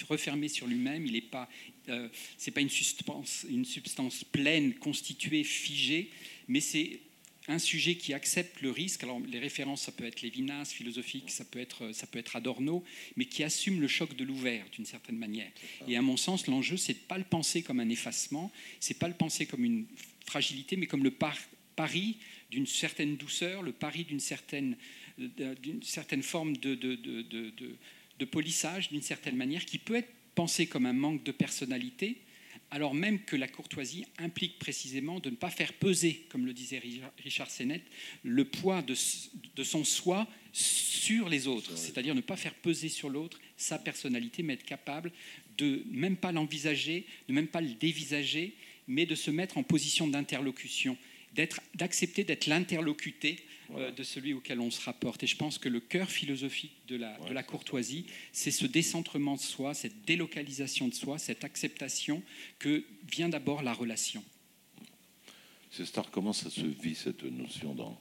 refermé 0.08 0.48
sur 0.48 0.66
lui-même, 0.66 1.06
il 1.06 1.12
n'est 1.12 1.20
pas, 1.20 1.48
c'est 2.36 2.50
pas 2.50 2.60
une 2.60 2.70
substance, 2.70 3.46
une 3.48 3.64
substance 3.64 4.24
pleine, 4.24 4.74
constituée, 4.74 5.44
figée, 5.44 6.10
mais 6.48 6.60
c'est 6.60 7.00
un 7.48 7.58
sujet 7.58 7.96
qui 7.96 8.14
accepte 8.14 8.62
le 8.62 8.70
risque. 8.70 9.02
Alors 9.02 9.20
les 9.20 9.38
références, 9.38 9.82
ça 9.82 9.92
peut 9.92 10.04
être 10.04 10.22
Lévinas, 10.22 10.66
philosophique, 10.66 11.30
ça 11.30 11.44
peut 11.44 11.58
être, 11.58 11.92
ça 11.92 12.06
peut 12.06 12.18
être 12.18 12.36
Adorno, 12.36 12.84
mais 13.16 13.26
qui 13.26 13.44
assume 13.44 13.80
le 13.80 13.88
choc 13.88 14.16
de 14.16 14.24
l'ouvert 14.24 14.64
d'une 14.72 14.86
certaine 14.86 15.18
manière. 15.18 15.50
Et 15.86 15.96
à 15.96 16.02
mon 16.02 16.16
sens, 16.16 16.46
l'enjeu, 16.46 16.76
c'est 16.76 16.94
de 16.94 16.98
pas 16.98 17.18
le 17.18 17.24
penser 17.24 17.62
comme 17.62 17.80
un 17.80 17.88
effacement, 17.88 18.50
c'est 18.80 18.98
pas 18.98 19.08
le 19.08 19.14
penser 19.14 19.46
comme 19.46 19.64
une 19.64 19.86
fragilité, 20.26 20.76
mais 20.76 20.86
comme 20.86 21.04
le 21.04 21.10
pari 21.76 22.16
d'une 22.50 22.66
certaine 22.66 23.16
douceur, 23.16 23.62
le 23.62 23.72
pari 23.72 24.04
d'une 24.04 24.20
certaine, 24.20 24.76
d'une 25.18 25.82
certaine 25.82 26.22
forme 26.22 26.56
de, 26.56 26.74
de, 26.74 26.94
de, 26.94 27.52
de 28.18 28.24
polissage, 28.24 28.88
d'une 28.88 29.02
certaine 29.02 29.36
manière, 29.36 29.64
qui 29.64 29.78
peut 29.78 29.96
être 29.96 30.10
pensé 30.34 30.66
comme 30.66 30.86
un 30.86 30.92
manque 30.92 31.24
de 31.24 31.32
personnalité, 31.32 32.16
alors 32.70 32.94
même 32.94 33.20
que 33.20 33.36
la 33.36 33.48
courtoisie 33.48 34.04
implique 34.18 34.58
précisément 34.58 35.20
de 35.20 35.30
ne 35.30 35.36
pas 35.36 35.50
faire 35.50 35.72
peser, 35.72 36.26
comme 36.28 36.46
le 36.46 36.52
disait 36.52 36.82
Richard 37.22 37.50
Sennett, 37.50 37.82
le 38.22 38.44
poids 38.44 38.82
de, 38.82 38.94
son 38.94 39.84
soi 39.84 40.26
sur 40.52 41.28
les 41.28 41.46
autres, 41.46 41.76
c'est-à-dire 41.76 42.14
ne 42.14 42.20
pas 42.20 42.36
faire 42.36 42.54
peser 42.54 42.88
sur 42.88 43.08
l'autre 43.08 43.40
sa 43.56 43.78
personnalité, 43.78 44.42
mais 44.42 44.54
être 44.54 44.64
capable 44.64 45.12
de 45.56 45.84
même 45.90 46.16
pas 46.16 46.32
l'envisager, 46.32 47.06
de 47.28 47.32
même 47.32 47.46
pas 47.46 47.60
le 47.60 47.74
dévisager, 47.74 48.54
mais 48.88 49.06
de 49.06 49.14
se 49.14 49.30
mettre 49.30 49.56
en 49.56 49.62
position 49.62 50.08
d'interlocution, 50.08 50.96
d'accepter 51.74 52.24
d'être 52.24 52.46
l'interlocuté 52.46 53.38
euh, 53.72 53.90
de 53.90 54.02
celui 54.02 54.34
auquel 54.34 54.60
on 54.60 54.70
se 54.70 54.84
rapporte. 54.84 55.22
Et 55.22 55.26
je 55.26 55.36
pense 55.36 55.58
que 55.58 55.68
le 55.68 55.80
cœur 55.80 56.10
philosophique 56.10 56.76
de 56.86 56.96
la, 56.96 57.16
de 57.18 57.32
la 57.32 57.42
courtoisie, 57.42 58.06
c'est 58.32 58.50
ce 58.50 58.66
décentrement 58.66 59.36
de 59.36 59.40
soi, 59.40 59.74
cette 59.74 60.04
délocalisation 60.04 60.88
de 60.88 60.94
soi, 60.94 61.18
cette 61.18 61.44
acceptation 61.44 62.22
que 62.58 62.84
vient 63.10 63.28
d'abord 63.28 63.62
la 63.62 63.72
relation. 63.72 64.22
C'est 65.70 65.86
Star, 65.86 66.10
comment 66.10 66.32
ça 66.32 66.50
se 66.50 66.60
vit 66.60 66.94
cette 66.94 67.24
notion 67.24 67.74
dans, 67.74 67.98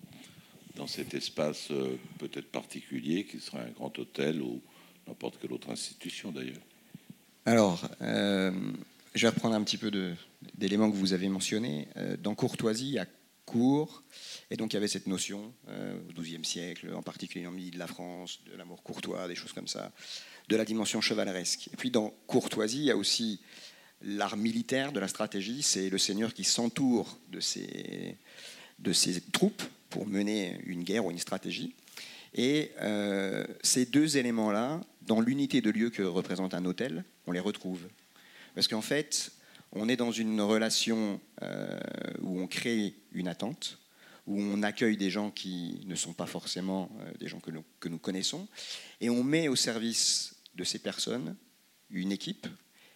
dans 0.76 0.88
cet 0.88 1.14
espace 1.14 1.70
euh, 1.72 1.98
peut-être 2.20 2.52
particulier 2.52 3.26
qui 3.26 3.40
serait 3.40 3.64
un 3.64 3.72
grand 3.72 3.98
hôtel 3.98 4.42
ou 4.42 4.62
n'importe 5.08 5.40
quelle 5.42 5.54
autre 5.54 5.70
institution 5.70 6.32
d'ailleurs? 6.32 6.62
Alors, 7.46 7.90
euh, 8.02 8.52
je 9.16 9.22
vais 9.22 9.30
reprendre 9.30 9.56
un 9.56 9.64
petit 9.64 9.78
peu 9.78 9.92
d'éléments 10.56 10.92
que 10.92 10.96
vous 10.96 11.14
avez 11.14 11.30
mentionnés. 11.30 11.88
dans 12.22 12.36
Courtoisie, 12.36 12.88
il 12.88 12.94
y 12.94 13.00
a 13.00 13.08
court, 13.46 14.04
et 14.50 14.58
donc 14.58 14.74
il 14.74 14.76
y 14.76 14.78
avait 14.78 14.88
cette 14.88 15.08
notion 15.08 15.54
euh, 15.68 16.00
au 16.18 16.22
XIIe 16.22 16.46
siècle, 16.46 16.94
en 16.94 17.02
particulier 17.02 17.46
en 17.46 17.52
milieu 17.52 17.72
de 17.72 17.80
la 17.80 17.88
France, 17.88 18.42
de 18.46 18.56
l'amour 18.56 18.84
courtois, 18.84 19.28
des 19.28 19.36
choses 19.36 19.54
comme 19.54 19.68
ça, 19.68 19.92
de 20.50 20.56
la 20.56 20.66
dimension 20.66 21.02
chevaleresque. 21.02 21.70
Et 21.74 21.78
puis 21.78 21.92
dans 21.92 22.14
courtoisie, 22.28 22.80
il 22.80 22.86
y 22.86 22.92
a 22.92 22.98
aussi 22.98 23.42
l'art 24.02 24.38
militaire 24.38 24.92
de 24.92 25.00
la 25.00 25.08
stratégie, 25.08 25.64
c'est 25.64 25.90
le 25.90 25.98
seigneur 25.98 26.34
qui 26.34 26.44
s'entoure 26.44 27.18
de 27.30 27.40
ses, 27.40 28.18
de 28.80 28.94
ses 28.94 29.22
troupes 29.22 29.64
pour 29.90 30.08
mener 30.08 30.60
une 30.66 30.84
guerre 30.84 31.06
ou 31.06 31.12
une 31.12 31.20
stratégie. 31.20 31.74
Et 32.36 32.72
euh, 32.82 33.46
ces 33.62 33.86
deux 33.86 34.18
éléments-là, 34.18 34.82
dans 35.04 35.22
l'unité 35.22 35.62
de 35.62 35.70
lieu 35.70 35.90
que 35.90 36.02
représente 36.02 36.54
un 36.54 36.66
hôtel, 36.66 37.04
on 37.28 37.32
les 37.32 37.40
retrouve. 37.40 37.82
Parce 38.56 38.68
qu'en 38.68 38.82
fait, 38.82 39.32
on 39.74 39.90
est 39.90 39.96
dans 39.96 40.12
une 40.12 40.40
relation 40.42 41.20
euh, 41.42 41.80
où 42.22 42.40
on 42.40 42.48
crée 42.48 42.96
une 43.12 43.28
attente, 43.28 43.80
où 44.28 44.40
on 44.40 44.64
accueille 44.64 44.98
des 44.98 45.10
gens 45.10 45.32
qui 45.32 45.82
ne 45.88 45.96
sont 45.96 46.14
pas 46.14 46.28
forcément 46.28 46.90
euh, 47.02 47.12
des 47.20 47.28
gens 47.28 47.40
que 47.40 47.52
nous, 47.52 47.64
que 47.80 47.90
nous 47.90 47.98
connaissons, 47.98 48.48
et 49.02 49.10
on 49.10 49.24
met 49.24 49.48
au 49.48 49.56
service 49.56 50.36
de 50.56 50.64
ces 50.64 50.80
personnes 50.80 51.36
une 51.90 52.12
équipe 52.12 52.48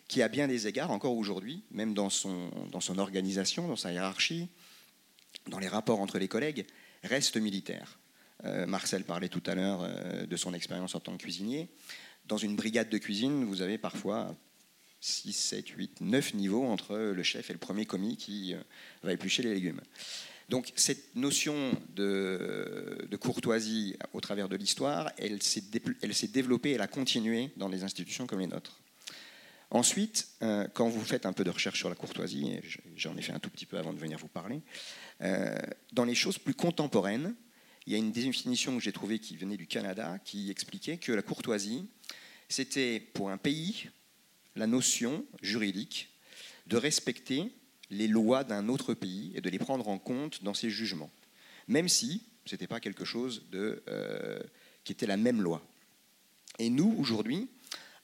qui, 0.08 0.22
à 0.22 0.30
bien 0.30 0.48
des 0.48 0.68
égards, 0.68 0.92
encore 0.92 1.18
aujourd'hui, 1.18 1.64
même 1.72 1.94
dans 1.94 2.10
son, 2.10 2.50
dans 2.72 2.80
son 2.80 2.98
organisation, 2.98 3.68
dans 3.68 3.76
sa 3.76 3.92
hiérarchie, 3.92 4.48
dans 5.48 5.60
les 5.60 5.68
rapports 5.68 6.00
entre 6.00 6.18
les 6.18 6.28
collègues, 6.28 6.66
reste 7.04 7.38
militaire. 7.38 8.00
Euh, 8.46 8.68
Marcel 8.68 9.04
parlait 9.04 9.30
tout 9.30 9.44
à 9.48 9.56
l'heure 9.56 9.86
de 10.28 10.36
son 10.38 10.54
expérience 10.54 10.96
en 10.96 11.00
tant 11.00 11.14
que 11.18 11.24
cuisinier. 11.24 11.70
Dans 12.26 12.38
une 12.38 12.56
brigade 12.56 12.90
de 12.90 12.98
cuisine, 12.98 13.44
vous 13.46 13.62
avez 13.62 13.78
parfois 13.78 14.36
6, 15.00 15.34
7, 15.34 15.68
8, 15.70 16.02
9 16.02 16.34
niveaux 16.34 16.66
entre 16.66 16.98
le 16.98 17.24
chef 17.24 17.50
et 17.50 17.54
le 17.54 17.60
premier 17.60 17.86
commis 17.86 18.18
qui 18.18 18.56
va 19.04 19.14
éplucher 19.14 19.44
les 19.44 19.54
légumes. 19.54 19.82
Donc 20.50 20.72
cette 20.76 21.16
notion 21.16 21.74
de, 21.96 23.08
courtoisie 23.20 23.98
au 24.14 24.22
travers 24.22 24.48
de 24.48 24.56
l'histoire, 24.56 25.12
elle 25.18 25.42
s'est 25.42 26.28
développée, 26.28 26.72
elle 26.72 26.82
a 26.82 26.88
continué 26.88 27.52
dans 27.58 27.68
les 27.68 27.84
institutions 27.84 28.28
comme 28.28 28.40
les 28.40 28.48
nôtres. 28.48 28.80
Ensuite, 29.70 30.30
euh, 30.44 30.66
quand 30.74 30.88
vous 30.88 31.04
faites 31.04 31.26
un 31.26 31.34
peu 31.34 31.44
de 31.44 31.50
recherche 31.50 31.78
sur 31.78 31.90
la 31.90 31.96
courtoisie, 31.96 32.62
j'en 32.96 33.18
ai 33.18 33.22
fait 33.22 33.34
un 33.34 33.40
tout 33.40 33.50
petit 33.50 33.66
peu 33.66 33.78
avant 33.78 33.92
de 33.92 34.00
venir 34.00 34.18
vous 34.18 34.30
parler, 34.30 34.62
euh, 35.22 35.58
dans 35.92 36.06
les 36.06 36.16
choses 36.16 36.38
plus 36.38 36.54
contemporaines, 36.54 37.36
il 37.86 37.92
y 37.92 37.96
a 37.96 38.00
une 38.00 38.14
définition 38.14 38.78
que 38.78 38.82
j'ai 38.82 38.94
trouvée 38.94 39.20
qui 39.20 39.36
venait 39.36 39.58
du 39.58 39.68
Canada 39.68 40.20
qui 40.24 40.50
expliquait 40.50 40.98
que 40.98 41.12
la 41.12 41.22
courtoisie, 41.22 41.86
c'était 42.48 43.02
pour 43.02 43.30
un 43.30 43.38
pays 43.38 43.90
la 44.58 44.68
notion 44.68 45.26
juridique 45.42 46.10
de 46.68 46.78
respecter 46.78 47.52
les 47.90 48.08
lois 48.08 48.44
d'un 48.44 48.68
autre 48.68 48.94
pays 48.94 49.32
et 49.36 49.42
de 49.42 49.50
les 49.50 49.60
prendre 49.60 49.88
en 49.88 49.98
compte 49.98 50.44
dans 50.44 50.54
ses 50.54 50.70
jugements, 50.70 51.12
même 51.68 51.88
si 51.88 52.24
ce 52.46 52.56
n'était 52.56 52.68
pas 52.68 52.80
quelque 52.80 53.06
chose 53.06 53.44
de, 53.52 53.84
euh, 53.88 54.40
qui 54.84 54.92
était 54.92 55.08
la 55.08 55.18
même 55.18 55.42
loi. 55.42 55.62
Et 56.60 56.70
nous, 56.70 56.96
aujourd'hui, 56.98 57.48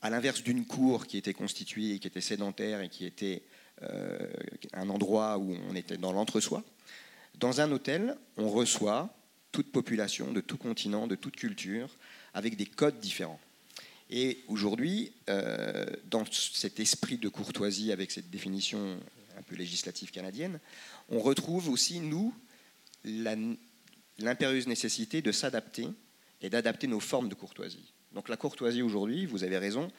à 0.01 0.10
l'inverse 0.10 0.43
d'une 0.43 0.65
cour 0.65 1.07
qui 1.07 1.17
était 1.17 1.33
constituée, 1.33 2.00
qui 2.00 2.07
était 2.07 2.22
sédentaire 2.22 2.81
et 2.81 2.89
qui 2.89 3.05
était 3.05 3.43
euh, 3.81 4.31
un 4.74 4.89
endroit 4.89 5.38
où 5.38 5.55
on 5.69 5.75
était 5.75 5.98
dans 5.98 6.12
l'entre-soi, 6.12 6.63
dans 7.36 7.62
un 7.62 7.72
hôtel, 7.72 8.15
on 8.38 8.50
reçoit 8.50 9.15
toute 9.51 9.72
population 9.72 10.31
de 10.31 10.41
tout 10.41 10.57
continent, 10.57 11.07
de 11.07 11.15
toute 11.15 11.36
culture, 11.36 11.89
avec 12.33 12.57
des 12.57 12.65
codes 12.65 13.00
différents. 13.00 13.39
Et 14.15 14.43
aujourd'hui, 14.48 15.12
euh, 15.27 15.88
dans 16.05 16.24
cet 16.32 16.79
esprit 16.79 17.17
de 17.17 17.29
courtoisie, 17.29 17.91
avec 17.91 18.12
cette 18.12 18.29
définition 18.29 19.00
un 19.36 19.41
peu 19.41 19.55
législative 19.55 20.12
canadienne, 20.12 20.60
on 21.10 21.20
retrouve 21.20 21.67
aussi, 21.67 22.00
nous, 22.00 22.32
l'impérieuse 24.20 24.67
nécessité 24.67 25.24
de 25.24 25.32
s'adapter 25.32 25.88
et 26.41 26.51
d'adapter 26.51 26.86
nos 26.86 27.00
formes 27.00 27.27
de 27.27 27.34
courtoisie. 27.34 27.91
Donc 28.12 28.29
la 28.29 28.38
courtoisie 28.38 28.84
aujourd'hui, 28.84 29.25
vous 29.25 29.43
avez 29.43 29.58
raison, 29.58 29.91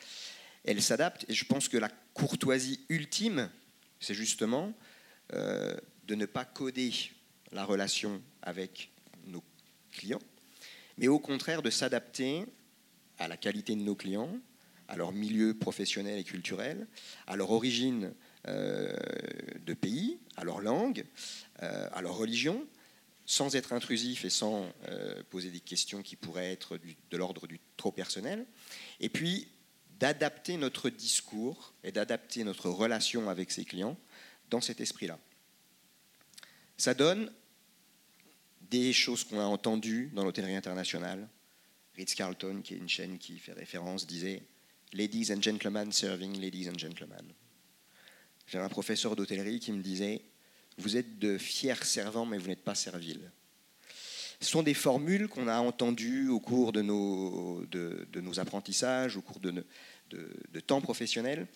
elle 0.63 0.81
s'adapte 0.81 1.25
et 1.29 1.35
je 1.35 1.45
pense 1.45 1.67
que 1.67 1.77
la 1.77 1.91
courtoisie 2.15 2.85
ultime, 2.89 3.51
c'est 3.99 4.15
justement 4.15 4.73
euh, 5.33 5.77
de 6.07 6.15
ne 6.15 6.27
pas 6.27 6.45
coder 6.45 6.93
la 7.51 7.65
relation 7.65 8.23
avec 8.43 8.93
nos 9.27 9.43
clients, 9.91 10.23
mais 10.99 11.09
au 11.09 11.19
contraire 11.19 11.63
de 11.63 11.71
s'adapter 11.71 12.47
à 13.19 13.29
la 13.29 13.37
qualité 13.37 13.75
de 13.75 13.81
nos 13.81 13.95
clients, 13.95 14.31
à 14.89 14.97
leur 14.97 15.13
milieu 15.13 15.55
professionnel 15.55 16.19
et 16.19 16.25
culturel, 16.25 16.87
à 17.27 17.37
leur 17.37 17.51
origine 17.51 18.13
euh, 18.49 18.95
de 19.65 19.75
pays, 19.75 20.19
à 20.37 20.45
leur 20.45 20.61
langue, 20.61 21.05
euh, 21.63 21.89
à 21.93 22.03
leur 22.03 22.17
religion, 22.17 22.67
sans 23.27 23.57
être 23.57 23.73
intrusif 23.73 24.25
et 24.25 24.31
sans 24.31 24.71
euh, 24.89 25.23
poser 25.31 25.51
des 25.51 25.61
questions 25.61 26.03
qui 26.03 26.17
pourraient 26.17 26.53
être 26.53 26.79
de 27.11 27.17
l'ordre 27.17 27.47
du 27.47 27.59
trop 27.77 27.93
personnel, 27.93 28.45
et 29.01 29.09
puis 29.09 29.49
d'adapter 29.99 30.57
notre 30.57 30.91
discours 30.91 31.73
et 31.83 31.93
d'adapter 31.93 32.45
notre 32.45 32.69
relation 32.69 33.31
avec 33.31 33.51
ses 33.51 33.65
clients 33.65 33.97
dans 34.51 34.61
cet 34.61 34.81
esprit-là. 34.81 35.19
Ça 36.77 36.93
donne 36.93 37.33
des 38.61 38.93
choses 38.93 39.25
qu'on 39.25 39.41
a 39.41 39.45
entendues 39.45 40.11
dans 40.15 40.25
l'hôtellerie 40.25 40.57
internationale. 40.57 41.29
Ritz-Carlton, 41.97 42.61
qui 42.63 42.75
est 42.75 42.79
une 42.79 42.89
chaîne 42.89 43.19
qui 43.19 43.39
fait 43.39 43.53
référence, 43.53 44.07
disait 44.07 44.43
Ladies 44.93 45.33
and 45.33 45.43
gentlemen 45.43 45.93
serving 45.93 46.41
ladies 46.41 46.69
and 46.69 46.79
gentlemen. 46.79 47.25
J'avais 48.47 48.65
un 48.65 48.69
professeur 48.69 49.17
d'hôtellerie 49.17 49.61
qui 49.61 49.73
me 49.73 49.83
disait 49.83 50.23
Vous 50.79 50.97
êtes 50.97 51.19
de 51.19 51.39
fiers 51.39 51.85
servants, 51.85 52.27
mais 52.27 52.39
vous 52.39 52.49
n'êtes 52.49 52.65
pas 52.65 52.75
serviles. 52.75 53.31
Ce 54.41 54.51
sont 54.51 54.63
des 54.63 54.75
formules 54.75 55.29
qu'on 55.29 55.49
a 55.49 55.59
entendues 55.59 56.29
au 56.29 56.41
cours 56.41 56.73
de 56.73 56.83
nos, 56.83 57.65
apprentissages, 58.39 59.17
au 59.17 59.23
cours 59.23 59.41
de, 59.41 59.65
temps 60.61 60.81
professionnel. 60.81 61.47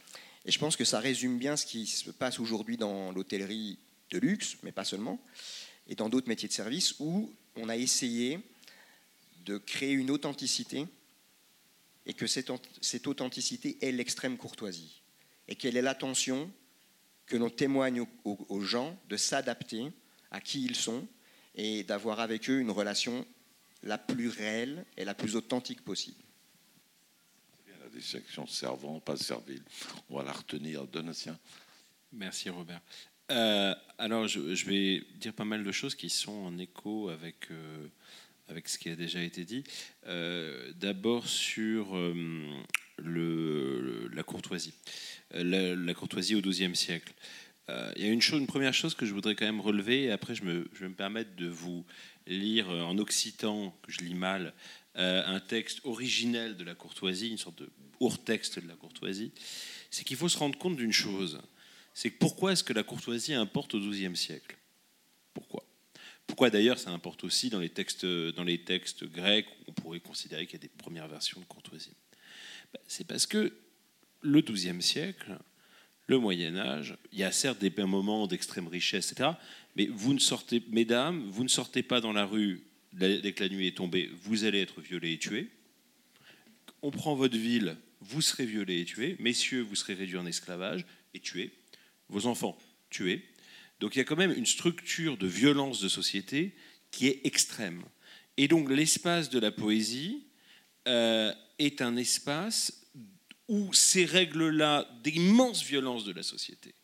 Et 0.47 0.52
je 0.52 0.59
pense 0.59 0.76
que 0.76 0.85
ça 0.85 1.00
résume 1.00 1.38
bien 1.38 1.57
ce 1.57 1.66
qui 1.66 1.87
se 1.87 2.11
passe 2.11 2.40
aujourd'hui 2.40 2.76
dans 2.76 3.12
l'hôtellerie 3.12 3.78
de 4.11 4.18
luxe, 4.18 4.57
mais 4.62 4.73
pas 4.73 4.85
seulement, 4.85 5.21
et 5.88 5.95
dans 5.95 6.09
d'autres 6.09 6.28
métiers 6.28 6.49
de 6.49 6.54
service 6.54 6.95
où 6.99 7.30
on 7.57 7.68
a 7.68 7.76
essayé 7.76 8.40
de 9.45 9.59
créer 9.59 9.92
une 9.92 10.11
authenticité 10.11 10.87
et 12.07 12.14
que 12.14 12.26
cette, 12.26 12.50
cette 12.80 13.07
authenticité 13.07 13.78
est 13.80 13.92
l'extrême 13.92 14.37
courtoisie 14.37 15.02
et 15.47 15.57
quelle 15.57 15.76
est 15.76 15.83
l'attention 15.83 16.50
que 17.26 17.37
l'on 17.37 17.50
témoigne 17.50 18.00
aux, 18.00 18.47
aux 18.49 18.61
gens 18.61 18.99
de 19.09 19.16
s'adapter 19.16 19.92
à 20.30 20.40
qui 20.40 20.64
ils 20.64 20.76
sont 20.76 21.07
et 21.54 21.83
d'avoir 21.83 22.21
avec 22.21 22.49
eux 22.49 22.61
une 22.61 22.71
relation 22.71 23.26
la 23.83 23.99
plus 23.99 24.28
réelle 24.28 24.85
et 24.97 25.04
la 25.04 25.14
plus 25.14 25.37
authentique 25.37 25.83
possible. 25.83 26.23
La 27.80 27.88
dissection 27.90 28.47
servant, 28.47 29.00
pas 29.00 29.16
servile. 29.16 29.62
On 30.11 30.18
va 30.18 30.25
la 30.25 30.33
retenir, 30.33 30.87
Donatien. 30.87 31.38
Merci 32.12 32.50
Robert. 32.50 32.80
Euh, 33.30 33.75
alors 33.99 34.26
je, 34.26 34.40
vais 34.66 35.04
dire 35.16 35.35
pas 35.35 35.45
mal 35.45 35.62
de 35.62 35.73
choses 35.73 35.95
qui 35.95 36.09
sont 36.09 36.33
en 36.33 36.59
écho 36.59 37.11
avec, 37.11 37.50
euh, 37.50 37.87
avec 38.49 38.69
ce 38.69 38.78
qui 38.78 38.88
a 38.88 38.97
déjà 38.97 39.23
été 39.23 39.45
dit. 39.45 39.64
Euh, 40.07 40.73
d'abord 40.76 41.28
sur 41.28 41.97
le, 42.99 44.09
la 44.12 44.23
courtoisie. 44.23 44.75
La, 45.33 45.95
courtoisie 45.95 46.35
au 46.35 46.40
XIIe 46.40 46.75
siècle. 46.75 47.12
Il 47.97 48.02
y 48.02 48.09
a 48.09 48.12
une, 48.12 48.23
chose, 48.23 48.40
une 48.40 48.47
première 48.47 48.73
chose 48.73 48.95
que 48.95 49.05
je 49.05 49.12
voudrais 49.12 49.35
quand 49.35 49.45
même 49.45 49.61
relever, 49.61 50.05
et 50.05 50.11
après 50.11 50.35
je, 50.35 50.43
me, 50.43 50.67
je 50.73 50.81
vais 50.81 50.88
me 50.88 50.95
permettre 50.95 51.37
de 51.37 51.49
vous 51.49 51.85
lire 52.26 52.71
en 52.71 52.97
occitan, 52.97 53.78
que 53.83 53.93
je 53.93 53.99
lis 53.99 54.14
mal, 54.14 54.55
un 54.95 55.40
texte 55.40 55.81
originel 55.85 56.57
de 56.57 56.64
la 56.64 56.75
courtoisie, 56.75 57.28
une 57.28 57.37
sorte 57.37 57.59
de 57.59 57.69
hors-texte 58.00 58.59
de 58.59 58.69
la 58.69 58.75
courtoisie, 58.75 59.33
c'est 59.90 60.05
qu'il 60.05 60.17
faut 60.17 60.31
se 60.31 60.38
rendre 60.38 60.59
compte 60.59 60.76
d'une 60.76 60.93
chose 60.95 61.43
c'est 61.99 62.11
pourquoi 62.11 62.52
est-ce 62.52 62.62
que 62.62 62.73
la 62.73 62.85
courtoisie 62.85 63.35
importe 63.35 63.75
au 63.75 63.81
XIIe 63.81 64.17
siècle? 64.17 64.57
Pourquoi? 65.35 65.68
Pourquoi 66.29 66.51
d'ailleurs 66.51 66.79
ça 66.79 66.91
importe 66.91 67.25
aussi 67.25 67.51
dans 67.51 67.59
les 67.59 67.71
textes, 67.71 68.07
dans 68.07 68.45
les 68.45 68.63
textes 68.63 69.05
grecs 69.05 69.47
où 69.49 69.65
on 69.71 69.73
pourrait 69.73 69.99
considérer 69.99 70.47
qu'il 70.47 70.61
y 70.61 70.63
a 70.63 70.63
des 70.63 70.69
premières 70.69 71.09
versions 71.09 71.41
de 71.41 71.47
courtoisie? 71.47 71.97
Ben, 72.73 72.81
C'est 72.87 73.07
parce 73.07 73.27
que 73.27 73.53
le 74.21 74.41
XIIe 74.41 74.81
siècle, 74.81 75.37
le 76.07 76.19
Moyen 76.19 76.57
Âge, 76.57 76.97
il 77.13 77.19
y 77.19 77.25
a 77.25 77.33
certes 77.33 77.59
des 77.59 77.71
moments 77.71 78.29
d'extrême 78.29 78.69
richesse, 78.69 79.11
etc. 79.11 79.31
Mais 79.75 79.87
vous 79.87 80.15
ne 80.15 80.21
sortez, 80.21 80.63
mesdames, 80.71 81.29
vous 81.29 81.43
ne 81.43 81.49
sortez 81.49 81.83
pas 81.83 82.01
dans 82.01 82.13
la 82.13 82.25
rue 82.25 82.63
dès 82.93 83.33
que 83.33 83.43
la 83.43 83.51
nuit 83.51 83.67
est 83.67 83.77
tombée, 83.77 84.11
vous 84.23 84.45
allez 84.45 84.61
être 84.61 84.81
violés 84.81 85.15
et 85.15 85.19
tués. 85.19 85.51
On 86.83 86.91
prend 86.91 87.15
votre 87.15 87.37
ville, 87.37 87.77
vous 88.01 88.23
serez 88.23 88.47
violés 88.47 88.81
et 88.81 88.85
tués. 88.85 89.17
Messieurs, 89.19 89.63
vous 89.63 89.75
serez 89.75 89.95
réduits 89.95 90.19
en 90.19 90.27
esclavage 90.27 90.87
et 91.15 91.21
tués 91.21 91.53
vos 92.09 92.27
enfants 92.27 92.57
tués. 92.91 93.23
Donc 93.81 93.95
il 93.95 93.99
y 93.99 94.03
a 94.03 94.05
quand 94.05 94.17
même 94.17 94.33
une 94.33 94.47
structure 94.47 95.17
de 95.17 95.27
violence 95.27 95.81
de 95.81 95.89
société 95.89 96.55
qui 96.91 97.07
est 97.07 97.21
extrême. 97.25 97.83
Et 98.37 98.49
donc 98.49 98.71
l'espace 98.71 99.31
de 99.31 99.39
la 99.39 99.51
poésie 99.51 100.27
euh, 100.87 101.33
est 101.59 101.83
un 101.83 101.97
espace 101.97 102.87
où 103.47 103.73
ces 103.73 104.05
règles-là 104.05 104.89
d'immense 105.03 105.63
violence 105.63 106.05
de 106.05 106.13
la 106.13 106.23
société 106.23 106.75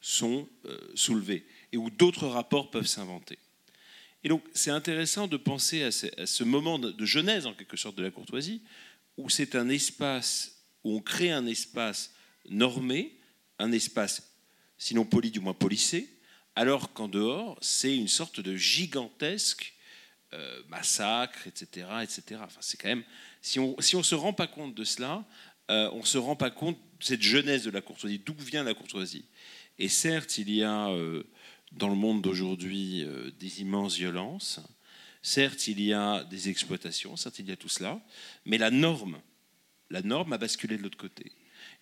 sont 0.00 0.48
euh, 0.64 0.78
soulevées 0.94 1.46
et 1.72 1.76
où 1.76 1.90
d'autres 1.90 2.26
rapports 2.26 2.70
peuvent 2.70 2.86
s'inventer. 2.86 3.38
Et 4.24 4.28
donc 4.28 4.44
c'est 4.54 4.70
intéressant 4.70 5.28
de 5.28 5.36
penser 5.36 5.82
à 5.82 5.90
ce, 5.90 6.06
à 6.20 6.26
ce, 6.26 6.44
moment 6.44 6.78
de 6.78 7.04
genèse 7.04 7.46
en 7.46 7.54
quelque 7.54 7.76
sorte 7.76 7.96
de 7.96 8.02
la 8.02 8.10
courtoisie, 8.10 8.62
où 9.16 9.30
c'est 9.30 9.54
un 9.54 9.68
espace, 9.68 10.62
où 10.84 10.96
on 10.96 11.00
crée 11.00 11.30
un 11.30 11.46
espace 11.46 12.14
normé, 12.48 13.18
un 13.58 13.72
espace 13.72 14.35
sinon 14.78 15.04
poli, 15.04 15.30
du 15.30 15.40
moins 15.40 15.54
polissé, 15.54 16.08
alors 16.54 16.92
qu'en 16.92 17.08
dehors, 17.08 17.58
c'est 17.60 17.96
une 17.96 18.08
sorte 18.08 18.40
de 18.40 18.56
gigantesque 18.56 19.74
euh, 20.32 20.62
massacre, 20.68 21.46
etc. 21.46 21.86
etc. 22.02 22.40
Enfin, 22.42 22.58
c'est 22.60 22.76
quand 22.76 22.88
même, 22.88 23.04
si 23.40 23.60
on 23.60 23.76
ne 23.76 23.82
si 23.82 23.94
on 23.94 24.02
se 24.02 24.14
rend 24.14 24.32
pas 24.32 24.48
compte 24.48 24.74
de 24.74 24.82
cela, 24.82 25.24
euh, 25.70 25.88
on 25.92 26.00
ne 26.00 26.04
se 26.04 26.18
rend 26.18 26.34
pas 26.34 26.50
compte 26.50 26.76
de 26.98 27.04
cette 27.04 27.22
jeunesse 27.22 27.62
de 27.62 27.70
la 27.70 27.80
courtoisie, 27.80 28.18
d'où 28.18 28.34
vient 28.34 28.64
la 28.64 28.74
courtoisie? 28.74 29.26
Et 29.78 29.88
certes, 29.88 30.38
il 30.38 30.50
y 30.50 30.64
a 30.64 30.88
euh, 30.88 31.22
dans 31.72 31.88
le 31.88 31.94
monde 31.94 32.22
d'aujourd'hui 32.22 33.06
des 33.38 33.60
immenses 33.60 33.96
violences, 33.96 34.60
certes, 35.22 35.68
il 35.68 35.80
y 35.80 35.92
a 35.92 36.24
des 36.24 36.48
exploitations, 36.48 37.16
certes, 37.16 37.38
il 37.38 37.48
y 37.48 37.52
a 37.52 37.56
tout 37.56 37.68
cela, 37.68 38.00
mais 38.44 38.58
la 38.58 38.70
norme, 38.70 39.20
la 39.90 40.02
norme 40.02 40.32
a 40.32 40.38
basculé 40.38 40.76
de 40.76 40.82
l'autre 40.82 40.98
côté. 40.98 41.32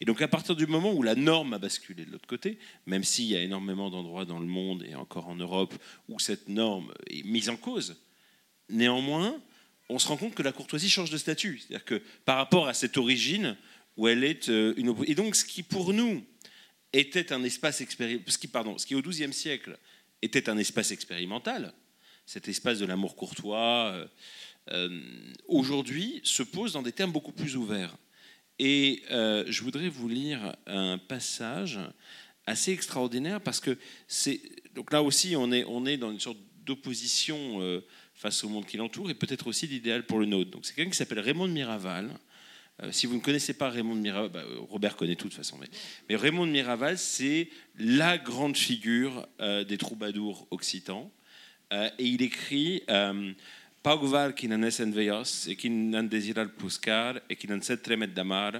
Et 0.00 0.04
donc 0.04 0.20
à 0.22 0.28
partir 0.28 0.56
du 0.56 0.66
moment 0.66 0.92
où 0.92 1.02
la 1.02 1.14
norme 1.14 1.54
a 1.54 1.58
basculé 1.58 2.04
de 2.04 2.10
l'autre 2.10 2.26
côté, 2.26 2.58
même 2.86 3.04
s'il 3.04 3.26
y 3.26 3.36
a 3.36 3.42
énormément 3.42 3.90
d'endroits 3.90 4.24
dans 4.24 4.40
le 4.40 4.46
monde 4.46 4.84
et 4.88 4.94
encore 4.94 5.28
en 5.28 5.36
Europe 5.36 5.74
où 6.08 6.18
cette 6.18 6.48
norme 6.48 6.92
est 7.08 7.24
mise 7.24 7.48
en 7.48 7.56
cause, 7.56 7.96
néanmoins, 8.68 9.40
on 9.88 9.98
se 9.98 10.08
rend 10.08 10.16
compte 10.16 10.34
que 10.34 10.42
la 10.42 10.52
courtoisie 10.52 10.90
change 10.90 11.10
de 11.10 11.18
statut. 11.18 11.58
C'est-à-dire 11.58 11.84
que 11.84 12.02
par 12.24 12.36
rapport 12.36 12.68
à 12.68 12.74
cette 12.74 12.96
origine 12.96 13.56
où 13.96 14.08
elle 14.08 14.24
est 14.24 14.48
euh, 14.48 14.74
une... 14.76 14.94
Et 15.06 15.14
donc 15.14 15.36
ce 15.36 15.44
qui 15.44 15.62
pour 15.62 15.92
nous 15.92 16.24
était 16.92 17.32
un 17.32 17.42
espace 17.44 17.80
expérimental, 17.80 18.32
ce 18.32 18.38
qui, 18.38 18.48
pardon, 18.48 18.78
ce 18.78 18.86
qui 18.86 18.94
au 18.94 19.02
XIIe 19.02 19.32
siècle 19.32 19.78
était 20.22 20.48
un 20.48 20.58
espace 20.58 20.90
expérimental, 20.90 21.72
cet 22.26 22.48
espace 22.48 22.78
de 22.78 22.86
l'amour 22.86 23.16
courtois, 23.16 23.92
euh, 23.92 24.06
euh, 24.70 25.00
aujourd'hui 25.46 26.20
se 26.24 26.42
pose 26.42 26.72
dans 26.72 26.82
des 26.82 26.92
termes 26.92 27.12
beaucoup 27.12 27.32
plus 27.32 27.56
ouverts. 27.56 27.94
Et 28.58 29.02
euh, 29.10 29.44
je 29.48 29.62
voudrais 29.62 29.88
vous 29.88 30.08
lire 30.08 30.54
un 30.66 30.98
passage 30.98 31.80
assez 32.46 32.72
extraordinaire 32.72 33.40
parce 33.40 33.58
que 33.58 33.78
c'est 34.06 34.40
donc 34.74 34.92
là 34.92 35.02
aussi 35.02 35.34
on 35.34 35.50
est 35.50 35.64
on 35.64 35.86
est 35.86 35.96
dans 35.96 36.10
une 36.10 36.20
sorte 36.20 36.38
d'opposition 36.64 37.60
euh, 37.60 37.84
face 38.14 38.44
au 38.44 38.48
monde 38.48 38.66
qui 38.66 38.76
l'entoure 38.76 39.10
et 39.10 39.14
peut-être 39.14 39.46
aussi 39.46 39.66
l'idéal 39.66 40.06
pour 40.06 40.18
le 40.18 40.26
nôtre. 40.26 40.50
Donc 40.50 40.66
c'est 40.66 40.74
quelqu'un 40.74 40.90
qui 40.90 40.96
s'appelle 40.96 41.20
Raymond 41.20 41.48
de 41.48 41.52
Miraval. 41.52 42.10
Euh, 42.82 42.92
si 42.92 43.06
vous 43.06 43.14
ne 43.14 43.20
connaissez 43.20 43.54
pas 43.54 43.70
Raymond 43.70 43.96
de 43.96 44.00
Miraval, 44.00 44.30
bah, 44.30 44.44
Robert 44.68 44.96
connaît 44.96 45.16
tout 45.16 45.28
de 45.28 45.32
toute 45.32 45.38
façon, 45.38 45.58
mais, 45.60 45.68
mais 46.08 46.16
Raymond 46.16 46.46
de 46.46 46.52
Miraval, 46.52 46.98
c'est 46.98 47.48
la 47.76 48.18
grande 48.18 48.56
figure 48.56 49.26
des 49.38 49.78
troubadours 49.78 50.46
occitans. 50.50 51.12
et 51.72 52.04
il 52.04 52.22
écrit 52.22 52.82
Pauvar 53.84 54.34
qui 54.34 54.48
n'en 54.48 54.62
est 54.62 54.80
veillos 54.80 55.46
et 55.46 55.56
qui 55.56 55.68
n'en 55.68 56.04
désire 56.04 56.50
puscar 56.56 57.16
et 57.28 57.36
qui 57.36 57.46
n'en 57.46 57.60
sait 57.60 57.76
tremet 57.76 58.06
d'amar, 58.06 58.52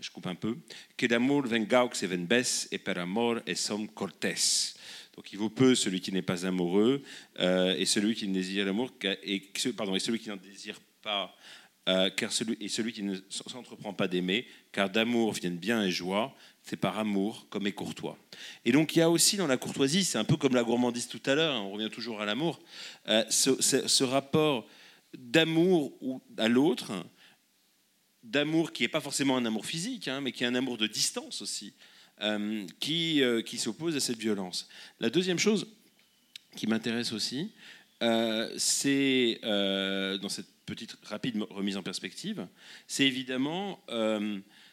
je 0.00 0.10
coupe 0.10 0.26
un 0.26 0.34
peu, 0.34 0.56
que 0.96 1.06
d'amour 1.06 1.46
ven 1.46 1.64
gaux 1.64 1.92
et 2.02 2.06
ven 2.08 2.26
bes 2.26 2.66
et 2.72 2.78
per 2.78 2.98
amor 2.98 3.38
et 3.46 3.54
som 3.54 3.86
cortés. 3.86 4.74
Donc 5.14 5.32
il 5.32 5.38
vaut 5.38 5.50
peu 5.50 5.76
celui 5.76 6.00
qui 6.00 6.10
n'est 6.10 6.20
pas 6.20 6.44
amoureux 6.44 7.00
euh, 7.38 7.76
et 7.78 7.86
celui 7.86 8.16
qui 8.16 8.26
ne 8.26 8.34
désire 8.34 8.66
l'amour 8.66 8.90
et, 9.04 9.40
pardon, 9.76 9.94
et 9.94 10.00
celui 10.00 10.18
qui 10.18 10.30
n'en 10.30 10.36
désire 10.36 10.80
pas 11.00 11.32
euh, 11.88 12.10
car 12.10 12.32
celui, 12.32 12.56
et 12.60 12.68
celui 12.68 12.92
qui 12.92 13.04
ne 13.04 13.14
s'entreprend 13.28 13.94
pas 13.94 14.08
d'aimer, 14.08 14.48
car 14.72 14.90
d'amour 14.90 15.32
viennent 15.32 15.58
bien 15.58 15.84
et 15.84 15.92
joie, 15.92 16.34
c'est 16.66 16.76
par 16.76 16.98
amour 16.98 17.46
comme 17.48 17.66
est 17.66 17.72
courtois. 17.72 18.18
Et 18.64 18.72
donc 18.72 18.96
il 18.96 18.98
y 18.98 19.02
a 19.02 19.08
aussi 19.08 19.36
dans 19.36 19.46
la 19.46 19.56
courtoisie, 19.56 20.04
c'est 20.04 20.18
un 20.18 20.24
peu 20.24 20.36
comme 20.36 20.54
la 20.54 20.64
gourmandise 20.64 21.06
tout 21.06 21.22
à 21.24 21.36
l'heure, 21.36 21.54
on 21.62 21.70
revient 21.70 21.90
toujours 21.90 22.20
à 22.20 22.26
l'amour, 22.26 22.60
euh, 23.08 23.24
ce, 23.30 24.02
rapport 24.02 24.66
d'amour 25.16 25.96
à 26.36 26.48
l'autre, 26.48 26.92
d'amour 28.24 28.72
qui 28.72 28.82
n'est 28.82 28.88
pas 28.88 29.00
forcément 29.00 29.36
un 29.36 29.46
amour 29.46 29.64
physique, 29.64 30.08
hein, 30.08 30.20
mais 30.20 30.32
qui 30.32 30.42
est 30.42 30.48
un 30.48 30.56
amour 30.56 30.76
de 30.76 30.88
distance 30.88 31.40
aussi, 31.40 31.72
euh, 32.22 32.66
qui, 32.80 33.22
euh, 33.22 33.42
qui 33.42 33.58
s'oppose 33.58 33.94
à 33.94 34.00
cette 34.00 34.18
violence. 34.18 34.68
La 34.98 35.08
deuxième 35.08 35.38
chose 35.38 35.68
qui 36.56 36.66
m'intéresse 36.66 37.12
aussi, 37.12 37.52
c'est 38.00 39.40
dans 39.42 40.28
cette 40.28 40.48
petite 40.66 40.96
rapide 41.04 41.40
remise 41.48 41.76
en 41.76 41.82
perspective, 41.84 42.48
c'est 42.88 43.06
évidemment 43.06 43.80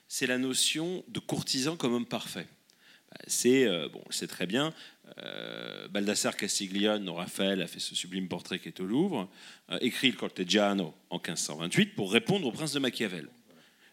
c'est 0.08 0.28
la 0.28 0.38
notion 0.38 1.04
de 1.08 1.20
courtisan 1.20 1.76
comme 1.76 1.94
homme 1.94 2.06
parfait. 2.06 2.48
C'est, 3.28 3.66
euh, 3.66 3.90
bon, 3.90 4.04
c'est 4.10 4.28
très 4.28 4.48
bien, 4.48 4.74
euh, 5.20 5.88
Baldassare 5.88 6.36
Castiglione, 6.36 7.08
Raphaël, 7.10 7.62
a 7.62 7.68
fait 7.68 7.80
ce 7.80 7.96
sublime 7.96 8.28
portrait 8.28 8.60
qui 8.60 8.70
est 8.70 8.80
au 8.80 8.86
Louvre, 8.86 9.30
euh, 9.72 9.78
écrit 9.82 10.12
le 10.12 10.18
Cortegiano 10.18 10.96
en 11.10 11.18
1528 11.18 11.96
pour 11.96 12.12
répondre 12.12 12.48
au 12.48 12.52
prince 12.52 12.74
de 12.74 12.80
Machiavel. 12.80 13.28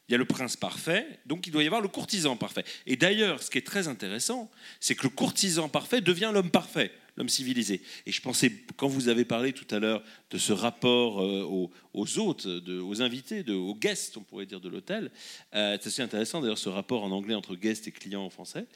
Il 0.08 0.12
y 0.12 0.14
a 0.14 0.18
le 0.18 0.24
prince 0.24 0.56
parfait, 0.56 1.06
donc 1.26 1.46
il 1.46 1.52
doit 1.52 1.62
y 1.62 1.66
avoir 1.66 1.80
le 1.80 1.88
courtisan 1.88 2.36
parfait. 2.36 2.64
Et 2.86 2.96
d'ailleurs, 2.96 3.42
ce 3.42 3.50
qui 3.50 3.58
est 3.58 3.66
très 3.66 3.86
intéressant, 3.86 4.50
c'est 4.80 4.96
que 4.96 5.04
le 5.04 5.10
courtisan 5.10 5.68
parfait 5.68 6.00
devient 6.00 6.30
l'homme 6.32 6.50
parfait 6.50 6.90
l'homme 7.16 7.28
civilisé. 7.28 7.82
Et 8.06 8.12
je 8.12 8.20
pensais, 8.20 8.52
quand 8.76 8.88
vous 8.88 9.08
avez 9.08 9.24
parlé 9.24 9.52
tout 9.52 9.66
à 9.74 9.78
l'heure 9.78 10.02
de 10.30 10.38
ce 10.38 10.52
rapport 10.52 11.22
euh, 11.22 11.68
aux, 11.92 12.18
hôtes, 12.18 12.46
aux 12.46 13.02
invités, 13.02 13.48
aux 13.50 13.74
guests, 13.74 14.16
on 14.16 14.22
pourrait 14.22 14.46
dire, 14.46 14.60
de 14.60 14.68
l'hôtel, 14.68 15.10
euh, 15.54 15.76
c'est 15.80 15.88
assez 15.88 16.02
intéressant 16.02 16.40
d'ailleurs 16.40 16.58
ce 16.58 16.68
rapport 16.68 17.04
en 17.04 17.10
anglais 17.10 17.34
entre 17.34 17.56
guest 17.56 17.88
et 17.88 17.92
client 17.92 18.24
en 18.24 18.30
français, 18.30 18.66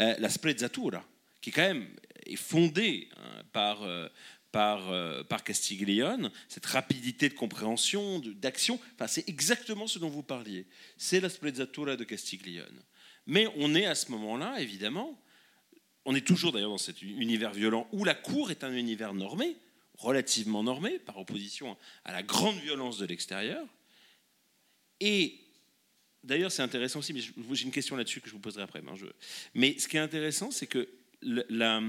euh, 0.00 0.14
la 0.18 0.28
sprezzatura, 0.28 1.04
qui 1.40 1.50
quand 1.50 1.62
même 1.62 1.88
est 2.26 2.36
fondée 2.36 3.08
hein, 3.16 3.42
par, 3.52 3.86
par, 4.50 4.92
par 5.26 5.44
Castiglione, 5.44 6.30
cette 6.48 6.66
rapidité 6.66 7.28
de 7.28 7.34
compréhension, 7.34 8.20
d'action, 8.20 8.80
enfin, 8.94 9.06
c'est 9.06 9.28
exactement 9.28 9.86
ce 9.86 9.98
dont 9.98 10.08
vous 10.08 10.24
parliez. 10.24 10.66
C'est 10.96 11.20
la 11.20 11.28
sprezzatura 11.28 11.96
de 11.96 12.04
Castiglione. 12.04 12.82
Mais 13.26 13.48
on 13.56 13.74
est 13.74 13.86
à 13.86 13.94
ce 13.94 14.10
moment-là, 14.12 14.60
évidemment, 14.60 15.20
on 16.06 16.14
est 16.14 16.26
toujours 16.26 16.52
d'ailleurs 16.52 16.70
dans 16.70 16.78
cet 16.78 17.02
univers 17.02 17.52
violent 17.52 17.86
où 17.92 18.04
la 18.04 18.14
cour 18.14 18.50
est 18.50 18.64
un 18.64 18.72
univers 18.72 19.12
normé, 19.12 19.56
relativement 19.98 20.62
normée, 20.62 20.98
par 21.00 21.18
opposition 21.18 21.76
à 22.04 22.12
la 22.12 22.22
grande 22.22 22.56
violence 22.58 22.98
de 22.98 23.06
l'extérieur. 23.06 23.66
Et 25.00 25.38
d'ailleurs, 26.22 26.52
c'est 26.52 26.62
intéressant 26.62 27.00
aussi, 27.00 27.12
mais 27.12 27.20
j'ai 27.20 27.64
une 27.64 27.72
question 27.72 27.96
là-dessus 27.96 28.20
que 28.20 28.28
je 28.28 28.34
vous 28.34 28.40
poserai 28.40 28.62
après. 28.62 28.82
Mais 29.54 29.78
ce 29.78 29.88
qui 29.88 29.96
est 29.96 30.00
intéressant, 30.00 30.52
c'est 30.52 30.68
que 30.68 30.88
la, 31.22 31.82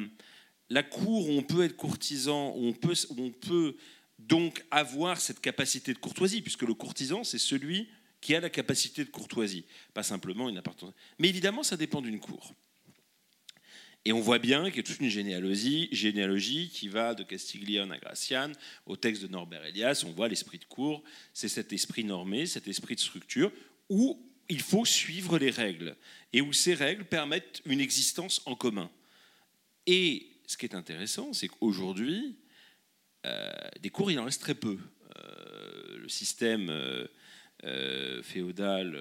la, 0.70 0.84
cour 0.84 1.30
où 1.30 1.34
on 1.34 1.44
peut 1.44 1.64
être 1.64 1.76
courtisan, 1.76 2.54
où 2.56 2.66
on 2.66 2.74
peut, 2.74 2.96
on 3.18 3.30
peut 3.30 3.78
donc 4.18 4.66
avoir 4.72 5.22
cette 5.22 5.42
capacité 5.42 5.94
de 5.94 6.00
courtoisie, 6.00 6.42
puisque 6.42 6.64
le 6.64 6.74
courtisan, 6.74 7.24
c'est 7.24 7.38
celui 7.38 7.88
qui 8.20 8.34
a 8.34 8.40
la 8.40 8.50
capacité 8.50 9.06
de 9.06 9.12
courtoisie, 9.12 9.64
pas 9.94 10.02
simplement 10.02 10.50
une 10.50 10.58
appartenance. 10.58 10.96
Mais 11.20 11.30
évidemment, 11.30 11.62
ça 11.62 11.78
dépend 11.78 12.02
d'une 12.02 12.20
cour. 12.20 12.56
Et 14.08 14.14
on 14.14 14.22
voit 14.22 14.40
bien 14.40 14.64
qu'il 14.68 14.78
y 14.78 14.80
a 14.80 14.84
toute 14.84 15.02
une 15.02 15.10
généalogie, 15.10 15.90
généalogie 15.92 16.70
qui 16.70 16.88
va 16.88 17.14
de 17.14 17.24
Castiglione 17.24 17.92
à 17.92 17.98
Gracian 17.98 18.54
au 18.86 18.96
texte 18.96 19.22
de 19.22 19.28
Norbert 19.28 19.66
Elias. 19.66 20.06
On 20.08 20.14
voit 20.14 20.30
l'esprit 20.30 20.60
de 20.60 20.64
cour, 20.64 21.04
c'est 21.34 21.50
cet 21.50 21.74
esprit 21.74 22.06
normé, 22.06 22.46
cet 22.46 22.70
esprit 22.70 22.96
de 22.96 23.02
structure 23.02 23.52
où 23.90 24.26
il 24.48 24.62
faut 24.62 24.86
suivre 24.86 25.38
les 25.38 25.50
règles 25.50 25.98
et 26.32 26.40
où 26.40 26.54
ces 26.54 26.74
règles 26.74 27.04
permettent 27.04 27.62
une 27.66 27.82
existence 27.82 28.42
en 28.46 28.56
commun. 28.56 28.90
Et 29.88 30.28
ce 30.46 30.56
qui 30.56 30.66
est 30.66 30.74
intéressant, 30.74 31.34
c'est 31.34 31.50
qu'aujourd'hui, 31.50 32.38
euh, 33.26 33.52
des 33.82 33.90
cours, 33.90 34.10
il 34.10 34.18
en 34.20 34.24
reste 34.24 34.40
très 34.40 34.56
peu. 34.56 34.78
Euh, 35.18 35.98
le 35.98 36.08
système 36.08 36.70
euh, 36.70 38.24
féodal 38.24 38.98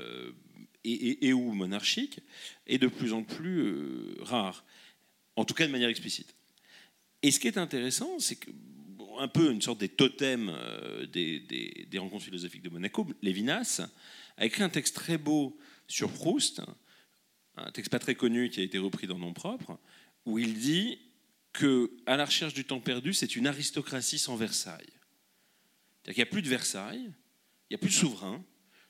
et, 0.83 1.29
et, 1.29 1.33
ou 1.33 1.53
monarchique 1.53 2.19
est 2.66 2.79
de 2.79 2.88
plus 2.88 3.12
en 3.12 3.23
plus 3.23 4.16
rare 4.23 4.64
en 5.37 5.44
tout 5.44 5.55
cas 5.55 5.66
de 5.66 5.72
manière 5.72 5.88
explicite. 5.88 6.35
Et 7.22 7.31
ce 7.31 7.38
qui 7.38 7.46
est 7.49 7.59
intéressant, 7.59 8.18
c'est 8.18 8.37
que, 8.37 8.51
un 9.18 9.29
peu 9.29 9.51
une 9.51 9.62
sorte 9.62 9.79
des 9.79 9.88
totems 9.88 10.51
euh, 10.51 11.07
des, 11.07 11.99
rencontres 11.99 12.25
philosophiques 12.25 12.62
de 12.62 12.68
Monaco, 12.68 13.07
Lévinas 13.22 13.83
a 14.37 14.44
écrit 14.46 14.62
un 14.62 14.68
texte 14.68 14.94
très 14.94 15.18
beau 15.18 15.59
sur 15.88 16.11
Proust, 16.11 16.61
un 17.57 17.70
texte 17.70 17.90
pas 17.90 17.99
très 17.99 18.14
connu 18.14 18.51
qui 18.51 18.61
a 18.61 18.62
été 18.62 18.79
repris 18.79 19.07
dans 19.07 19.18
Nom 19.18 19.33
propre, 19.33 19.79
où 20.27 20.38
il 20.38 20.59
dit 20.59 20.99
que 21.53 21.90
à 22.05 22.16
la 22.16 22.27
recherche 22.27 22.53
du 22.53 22.64
temps 22.64 22.81
perdu, 22.81 23.14
c'est 23.14 23.37
une 23.37 23.46
aristocratie 23.46 24.18
sans 24.18 24.37
Versailles. 24.37 24.92
Qu'il 26.05 26.16
n'y 26.16 26.22
a 26.22 26.27
plus 26.27 26.42
de 26.42 26.49
Versailles, 26.49 27.11
il 27.68 27.72
n'y 27.72 27.77
a 27.77 27.79
plus 27.79 27.88
de 27.88 27.94
souverain, 27.94 28.44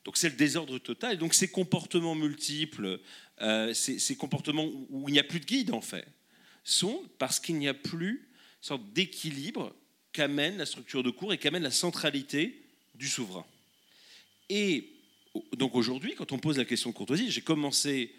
donc 0.04 0.16
c'est 0.16 0.28
le 0.28 0.36
désordre 0.36 0.78
total. 0.78 1.18
Donc 1.18 1.34
ces 1.34 1.48
comportements 1.48 2.14
multiples, 2.14 3.00
euh, 3.40 3.72
ces, 3.72 4.16
comportements 4.16 4.68
où 4.88 5.08
il 5.08 5.12
n'y 5.12 5.18
a 5.18 5.24
plus 5.24 5.40
de 5.40 5.46
guide 5.46 5.72
en 5.72 5.80
fait, 5.80 6.06
sont 6.66 7.02
parce 7.18 7.40
qu'il 7.40 7.56
n'y 7.56 7.68
a 7.68 7.74
plus 7.74 8.28
sorte 8.60 8.92
d'équilibre 8.92 9.74
qu'amène 10.12 10.56
la 10.58 10.66
structure 10.66 11.02
de 11.02 11.10
cours 11.10 11.32
et 11.32 11.38
qu'amène 11.38 11.62
la 11.62 11.70
centralité 11.70 12.60
du 12.94 13.08
souverain. 13.08 13.46
Et 14.48 14.92
donc 15.52 15.76
aujourd'hui, 15.76 16.14
quand 16.16 16.32
on 16.32 16.38
pose 16.38 16.58
la 16.58 16.64
question 16.64 16.90
de 16.90 16.94
courtoisie, 16.94 17.30
j'ai 17.30 17.42
commencé 17.42 18.14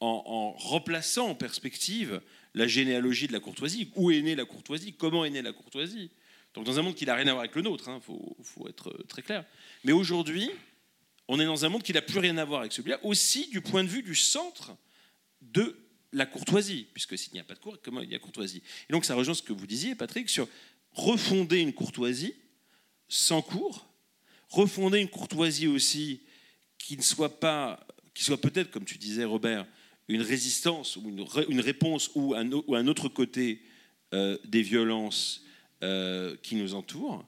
en, 0.00 0.22
en, 0.26 0.52
replaçant 0.52 1.28
en 1.30 1.34
perspective 1.34 2.20
la 2.54 2.68
généalogie 2.68 3.26
de 3.26 3.32
la 3.32 3.40
courtoisie. 3.40 3.90
Où 3.96 4.10
est 4.10 4.22
née 4.22 4.36
la 4.36 4.44
courtoisie? 4.44 4.92
Comment 4.92 5.24
est 5.24 5.30
née 5.30 5.42
la 5.42 5.52
courtoisie? 5.52 6.10
Donc 6.54 6.64
dans 6.64 6.78
un 6.78 6.82
monde 6.82 6.94
qui 6.94 7.06
n'a 7.06 7.14
rien 7.14 7.26
à 7.26 7.32
voir 7.32 7.40
avec 7.40 7.56
le 7.56 7.62
nôtre, 7.62 7.84
il 7.88 7.90
hein, 7.90 8.00
faut, 8.00 8.36
faut, 8.42 8.68
être 8.68 8.92
très 9.08 9.22
clair. 9.22 9.44
Mais 9.82 9.92
aujourd'hui, 9.92 10.50
on 11.26 11.40
est 11.40 11.44
dans 11.44 11.64
un 11.64 11.68
monde 11.68 11.82
qui 11.82 11.92
n'a 11.92 12.02
plus 12.02 12.20
rien 12.20 12.36
à 12.38 12.44
voir 12.44 12.60
avec 12.60 12.72
celui-là, 12.72 13.00
aussi 13.02 13.48
du 13.48 13.60
point 13.60 13.82
de 13.82 13.88
vue 13.88 14.02
du 14.02 14.14
centre 14.14 14.76
de 15.40 15.76
la 16.12 16.26
courtoisie, 16.26 16.86
puisque 16.92 17.18
s'il 17.18 17.32
n'y 17.34 17.40
a 17.40 17.44
pas 17.44 17.54
de 17.54 17.58
cour, 17.58 17.78
comment 17.82 18.00
il 18.00 18.10
y 18.10 18.14
a 18.14 18.18
courtoisie? 18.18 18.62
Et 18.88 18.92
donc 18.92 19.04
ça 19.04 19.14
rejoint 19.14 19.34
ce 19.34 19.42
que 19.42 19.52
vous 19.52 19.66
disiez, 19.66 19.94
Patrick, 19.94 20.28
sur 20.28 20.48
refonder 20.92 21.58
une 21.60 21.72
courtoisie 21.72 22.34
sans 23.08 23.42
cours, 23.42 23.88
refonder 24.48 25.00
une 25.00 25.08
courtoisie 25.08 25.66
aussi 25.66 26.22
qui 26.78 26.96
ne 26.96 27.02
soit 27.02 27.40
pas, 27.40 27.86
qui 28.14 28.24
soit 28.24 28.40
peut-être, 28.40 28.70
comme 28.70 28.84
tu 28.84 28.98
disais, 28.98 29.24
Robert, 29.24 29.66
une 30.08 30.22
résistance 30.22 30.96
ou 30.96 31.08
une, 31.08 31.60
réponse 31.60 32.10
ou 32.14 32.34
un, 32.34 32.50
un, 32.50 32.86
autre 32.86 33.08
côté 33.08 33.62
euh, 34.14 34.38
des 34.44 34.62
violences 34.62 35.44
euh, 35.82 36.36
qui 36.42 36.56
nous 36.56 36.74
entourent, 36.74 37.26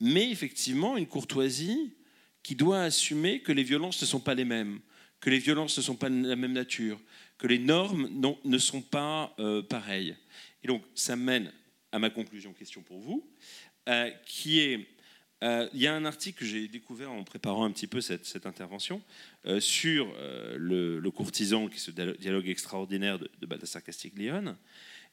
mais 0.00 0.30
effectivement 0.30 0.96
une 0.96 1.06
courtoisie 1.06 1.94
qui 2.42 2.54
doit 2.54 2.82
assumer 2.82 3.40
que 3.40 3.52
les 3.52 3.64
violences 3.64 4.00
ne 4.00 4.06
sont 4.06 4.20
pas 4.20 4.34
les 4.34 4.44
mêmes, 4.44 4.80
que 5.20 5.30
les 5.30 5.38
violences 5.38 5.76
ne 5.78 5.82
sont 5.82 5.96
pas 5.96 6.10
de 6.10 6.26
la 6.26 6.36
même 6.36 6.52
nature, 6.52 7.00
que 7.38 7.46
les 7.46 7.58
normes 7.58 8.08
ne 8.44 8.58
sont 8.58 8.82
pas 8.82 9.34
euh, 9.38 9.62
pareilles. 9.62 10.16
Et 10.62 10.68
donc, 10.68 10.82
ça 10.94 11.16
mène 11.16 11.52
à 11.90 11.98
ma 11.98 12.08
conclusion, 12.08 12.52
question 12.52 12.82
pour 12.82 13.00
vous, 13.00 13.28
euh, 13.88 14.10
qui 14.24 14.60
est, 14.60 14.86
euh, 15.42 15.68
il 15.74 15.80
y 15.80 15.86
a 15.86 15.94
un 15.94 16.04
article 16.04 16.38
que 16.38 16.44
j'ai 16.44 16.68
découvert 16.68 17.10
en 17.10 17.24
préparant 17.24 17.64
un 17.64 17.72
petit 17.72 17.88
peu 17.88 18.00
cette, 18.00 18.46
intervention 18.46 19.02
sur 19.58 20.14
le, 20.56 21.10
courtisan, 21.10 21.68
qui 21.68 21.76
est 21.76 21.80
ce 21.80 21.90
dialogue 21.90 22.48
extraordinaire 22.48 23.18
de, 23.18 23.28
de 23.40 23.46
Baldassar 23.46 23.82
Castiglione, 23.82 24.56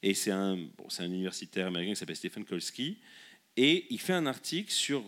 et 0.04 0.14
c'est 0.14 0.32
un, 0.32 0.58
un 1.00 1.06
universitaire 1.06 1.68
américain 1.68 1.94
qui 1.94 2.00
s'appelle 2.00 2.16
Stephen 2.16 2.46
Kolsky, 2.46 3.00
et 3.58 3.88
il 3.90 4.00
fait 4.00 4.14
un 4.14 4.28
article 4.28 4.72
sur 4.72 5.04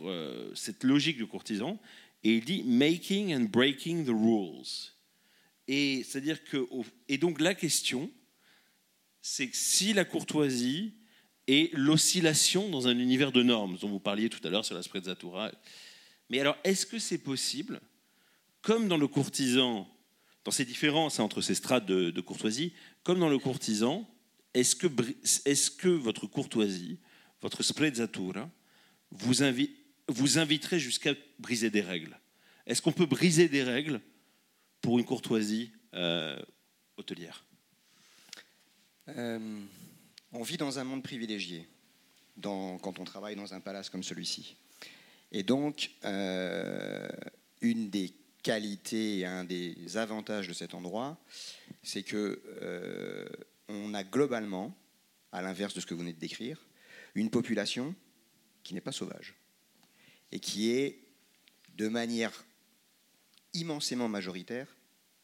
cette 0.56 0.84
logique 0.84 1.18
du 1.18 1.28
courtisan, 1.28 1.80
et 2.24 2.36
il 2.36 2.46
dit 2.46 2.64
«making 2.66 3.34
and 3.34 3.46
breaking 3.52 4.06
the 4.06 4.10
rules». 4.10 4.92
Et 5.74 6.04
c'est-à-dire 6.04 6.44
que, 6.44 6.68
et 7.08 7.18
donc 7.18 7.40
la 7.40 7.56
question, 7.56 8.12
c'est 9.22 9.56
si 9.56 9.94
la 9.94 10.04
courtoisie 10.04 10.96
est 11.48 11.74
l'oscillation 11.74 12.68
dans 12.68 12.90
un 12.90 13.00
univers 13.00 13.32
de 13.32 13.42
normes, 13.42 13.78
dont 13.78 13.88
vous 13.88 14.02
parliez 14.02 14.28
tout 14.28 14.46
à 14.46 14.50
l'heure 14.50 14.66
sur 14.66 14.76
la 14.76 14.84
sprezzatura. 14.84 15.50
Mais 16.30 16.42
alors, 16.42 16.58
est-ce 16.66 16.86
que 16.86 17.00
c'est 17.00 17.20
possible, 17.20 17.80
comme 18.62 18.90
dans 18.90 18.98
le 18.98 19.08
courtisan, 19.08 19.88
dans 20.44 20.52
ces 20.52 20.66
différences 20.66 21.22
entre 21.22 21.40
ces 21.40 21.56
strates 21.56 21.86
de, 21.86 22.20
courtoisie, 22.20 22.74
comme 23.04 23.22
dans 23.22 23.30
le 23.30 23.40
courtisan, 23.40 24.06
est-ce 24.54 24.76
que, 24.76 24.88
est 25.46 25.78
que 25.78 25.88
votre 25.88 26.28
courtoisie, 26.28 27.00
votre 27.42 27.64
sprezzatura, 27.64 28.50
vous, 29.12 29.36
vous 30.10 30.38
inviterait 30.38 30.80
jusqu'à 30.80 31.14
briser 31.40 31.70
des 31.70 31.80
règles? 31.80 32.20
Est-ce 32.68 32.82
qu'on 32.82 32.92
peut 32.92 33.06
briser 33.06 33.48
des 33.48 33.64
règles 33.64 34.02
pour 34.82 35.00
une 35.00 35.06
courtoisie 35.06 35.72
euh, 35.94 36.40
hôtelière 36.98 37.46
euh, 39.10 39.62
On 40.34 40.44
vit 40.44 40.58
dans 40.58 40.80
un 40.80 40.84
monde 40.84 41.04
privilégié 41.04 41.68
quand 42.42 43.00
on 43.00 43.04
travaille 43.04 43.36
dans 43.36 43.54
un 43.54 43.60
palace 43.60 43.90
comme 43.90 44.02
celui-ci. 44.02 44.56
Et 45.32 45.44
donc, 45.44 45.92
euh, 46.06 47.08
une 47.62 47.90
des 47.90 48.14
qualités 48.42 49.20
et 49.20 49.26
un 49.26 49.44
des 49.44 49.98
avantages 49.98 50.48
de 50.48 50.54
cet 50.54 50.74
endroit, 50.74 51.20
c'est 51.84 52.02
que 52.02 52.42
on 53.68 53.94
a 53.94 54.04
globalement, 54.04 54.76
à 55.32 55.42
l'inverse 55.42 55.74
de 55.76 55.82
ce 55.82 55.86
que 55.86 55.94
vous 55.94 56.00
venez 56.00 56.14
de 56.14 56.20
décrire, 56.20 56.66
une 57.14 57.30
population 57.30 57.94
qui 58.64 58.74
n'est 58.74 58.82
pas 58.82 58.92
sauvage 58.92 59.36
et 60.32 60.40
qui 60.40 60.72
est 60.72 61.00
de 61.76 61.88
manière 61.88 62.44
immensément 63.54 64.08
majoritaire, 64.08 64.68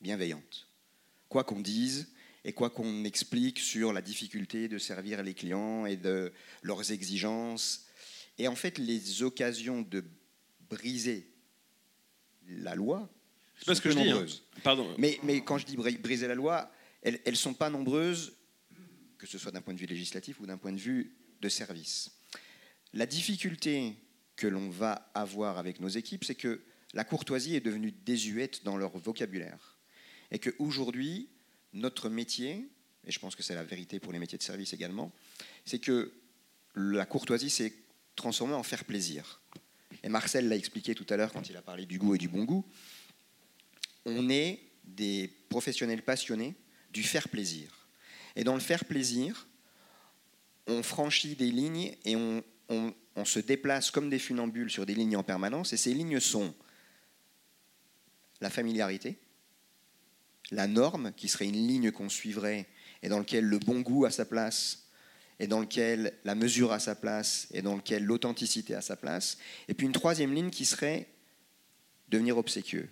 bienveillante. 0.01 0.67
Quoi 1.29 1.43
qu'on 1.43 1.59
dise 1.59 2.13
et 2.43 2.53
quoi 2.53 2.69
qu'on 2.69 3.03
explique 3.03 3.59
sur 3.59 3.91
la 3.91 4.01
difficulté 4.01 4.67
de 4.67 4.77
servir 4.77 5.21
les 5.21 5.33
clients 5.33 5.85
et 5.85 5.97
de 5.97 6.31
leurs 6.61 6.91
exigences, 6.91 7.85
et 8.37 8.47
en 8.47 8.55
fait 8.55 8.77
les 8.77 9.23
occasions 9.23 9.81
de 9.81 10.03
briser 10.69 11.29
la 12.47 12.75
loi 12.75 13.09
c'est 13.57 13.65
pas 13.65 13.75
ce 13.75 13.81
que 13.81 13.89
je 13.89 13.97
dis. 13.97 14.09
Hein. 14.09 14.25
Pardon. 14.63 14.93
Mais, 14.97 15.19
mais, 15.23 15.41
quand 15.41 15.57
je 15.57 15.65
dis 15.65 15.75
briser 15.75 16.27
la 16.27 16.35
loi, 16.35 16.71
elles 17.01 17.19
ne 17.25 17.35
sont 17.35 17.53
pas 17.53 17.69
nombreuses, 17.69 18.33
que 19.17 19.27
ce 19.27 19.37
soit 19.37 19.51
d'un 19.51 19.61
point 19.61 19.73
de 19.73 19.79
vue 19.79 19.85
législatif 19.85 20.39
ou 20.39 20.45
d'un 20.45 20.57
point 20.57 20.71
de 20.71 20.79
vue 20.79 21.15
de 21.41 21.49
service. 21.49 22.11
La 22.93 23.05
difficulté 23.05 23.95
que 24.35 24.47
l'on 24.47 24.69
va 24.69 25.09
avoir 25.13 25.57
avec 25.57 25.79
nos 25.79 25.87
équipes, 25.87 26.23
c'est 26.23 26.35
que 26.35 26.61
la 26.93 27.03
courtoisie 27.03 27.55
est 27.55 27.61
devenue 27.61 27.91
désuète 27.91 28.63
dans 28.63 28.77
leur 28.77 28.97
vocabulaire. 28.97 29.77
Et 30.31 30.39
qu'aujourd'hui, 30.39 31.29
notre 31.73 32.09
métier, 32.09 32.69
et 33.05 33.11
je 33.11 33.19
pense 33.19 33.35
que 33.35 33.43
c'est 33.43 33.55
la 33.55 33.63
vérité 33.63 33.99
pour 33.99 34.13
les 34.13 34.19
métiers 34.19 34.37
de 34.37 34.43
service 34.43 34.73
également, 34.73 35.11
c'est 35.65 35.79
que 35.79 36.13
la 36.75 37.05
courtoisie 37.05 37.49
s'est 37.49 37.73
transformée 38.15 38.53
en 38.53 38.63
faire 38.63 38.85
plaisir. 38.85 39.41
Et 40.03 40.09
Marcel 40.09 40.47
l'a 40.47 40.55
expliqué 40.55 40.95
tout 40.95 41.05
à 41.09 41.17
l'heure 41.17 41.31
quand 41.31 41.49
il 41.49 41.57
a 41.57 41.61
parlé 41.61 41.85
du 41.85 41.97
goût 41.97 42.15
et 42.15 42.17
du 42.17 42.27
bon 42.27 42.43
goût. 42.43 42.65
On 44.05 44.29
est 44.29 44.59
des 44.83 45.29
professionnels 45.49 46.03
passionnés 46.03 46.55
du 46.91 47.03
faire 47.03 47.29
plaisir. 47.29 47.87
Et 48.35 48.43
dans 48.43 48.53
le 48.53 48.59
faire 48.59 48.85
plaisir, 48.85 49.47
on 50.67 50.83
franchit 50.83 51.35
des 51.35 51.51
lignes 51.51 51.95
et 52.05 52.15
on, 52.15 52.43
on 52.69 53.25
se 53.25 53.39
déplace 53.39 53.91
comme 53.91 54.09
des 54.09 54.19
funambules 54.19 54.69
sur 54.69 54.85
des 54.85 54.93
lignes 54.93 55.17
en 55.17 55.23
permanence. 55.23 55.73
Et 55.73 55.77
ces 55.77 55.93
lignes 55.93 56.19
sont 56.19 56.53
la 58.41 58.49
familiarité, 58.49 59.17
la 60.51 60.67
norme, 60.67 61.11
qui 61.15 61.27
serait 61.27 61.47
une 61.47 61.67
ligne 61.67 61.91
qu'on 61.91 62.09
suivrait 62.09 62.67
et 63.03 63.09
dans 63.09 63.19
laquelle 63.19 63.45
le 63.45 63.59
bon 63.59 63.81
goût 63.81 64.05
a 64.05 64.11
sa 64.11 64.25
place 64.25 64.87
et 65.39 65.47
dans 65.47 65.59
lequel 65.59 66.13
la 66.23 66.35
mesure 66.35 66.71
a 66.71 66.79
sa 66.79 66.95
place 66.95 67.47
et 67.51 67.61
dans 67.61 67.75
lequel 67.75 68.03
l'authenticité 68.03 68.73
a 68.73 68.81
sa 68.81 68.95
place. 68.95 69.37
Et 69.67 69.73
puis 69.73 69.85
une 69.85 69.93
troisième 69.93 70.33
ligne 70.33 70.49
qui 70.49 70.65
serait 70.65 71.07
devenir 72.09 72.37
obséquieux 72.37 72.89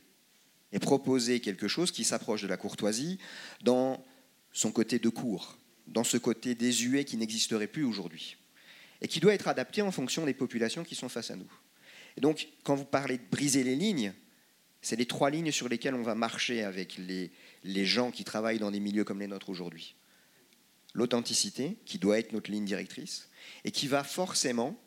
et 0.71 0.79
proposer 0.79 1.39
quelque 1.39 1.67
chose 1.67 1.91
qui 1.91 2.03
s'approche 2.03 2.41
de 2.41 2.47
la 2.47 2.57
courtoisie 2.57 3.19
dans 3.63 4.03
son 4.51 4.71
côté 4.71 4.99
de 4.99 5.09
cours, 5.09 5.57
dans 5.87 6.03
ce 6.03 6.17
côté 6.17 6.55
désuet 6.55 7.05
qui 7.05 7.17
n'existerait 7.17 7.67
plus 7.67 7.83
aujourd'hui 7.83 8.37
et 9.01 9.07
qui 9.07 9.19
doit 9.19 9.33
être 9.33 9.47
adapté 9.47 9.81
en 9.81 9.91
fonction 9.91 10.25
des 10.25 10.33
populations 10.33 10.83
qui 10.83 10.95
sont 10.95 11.09
face 11.09 11.31
à 11.31 11.35
nous. 11.35 11.51
Et 12.17 12.21
donc, 12.21 12.47
quand 12.63 12.75
vous 12.75 12.85
parlez 12.85 13.17
de 13.17 13.23
briser 13.29 13.63
les 13.63 13.75
lignes, 13.75 14.13
c'est 14.85 14.95
les 14.95 15.07
trois 15.07 15.31
lignes 15.31 15.51
sur 15.51 15.67
lesquelles 15.67 15.95
on 15.95 16.03
va 16.03 16.13
marcher 16.13 16.61
avec 16.61 16.99
les, 16.99 17.85
gens 17.85 18.11
qui 18.11 18.23
travaillent 18.23 18.59
dans 18.59 18.69
des 18.69 18.79
milieux 18.79 19.03
comme 19.03 19.19
les 19.19 19.25
nôtres 19.25 19.49
aujourd'hui. 19.49 19.95
L'authenticité, 20.93 21.77
qui 21.85 21.97
doit 21.97 22.19
être 22.19 22.33
notre 22.33 22.51
ligne 22.51 22.65
directrice, 22.65 23.27
et 23.63 23.71
qui 23.71 23.87
va 23.87 24.03
forcément, 24.03 24.79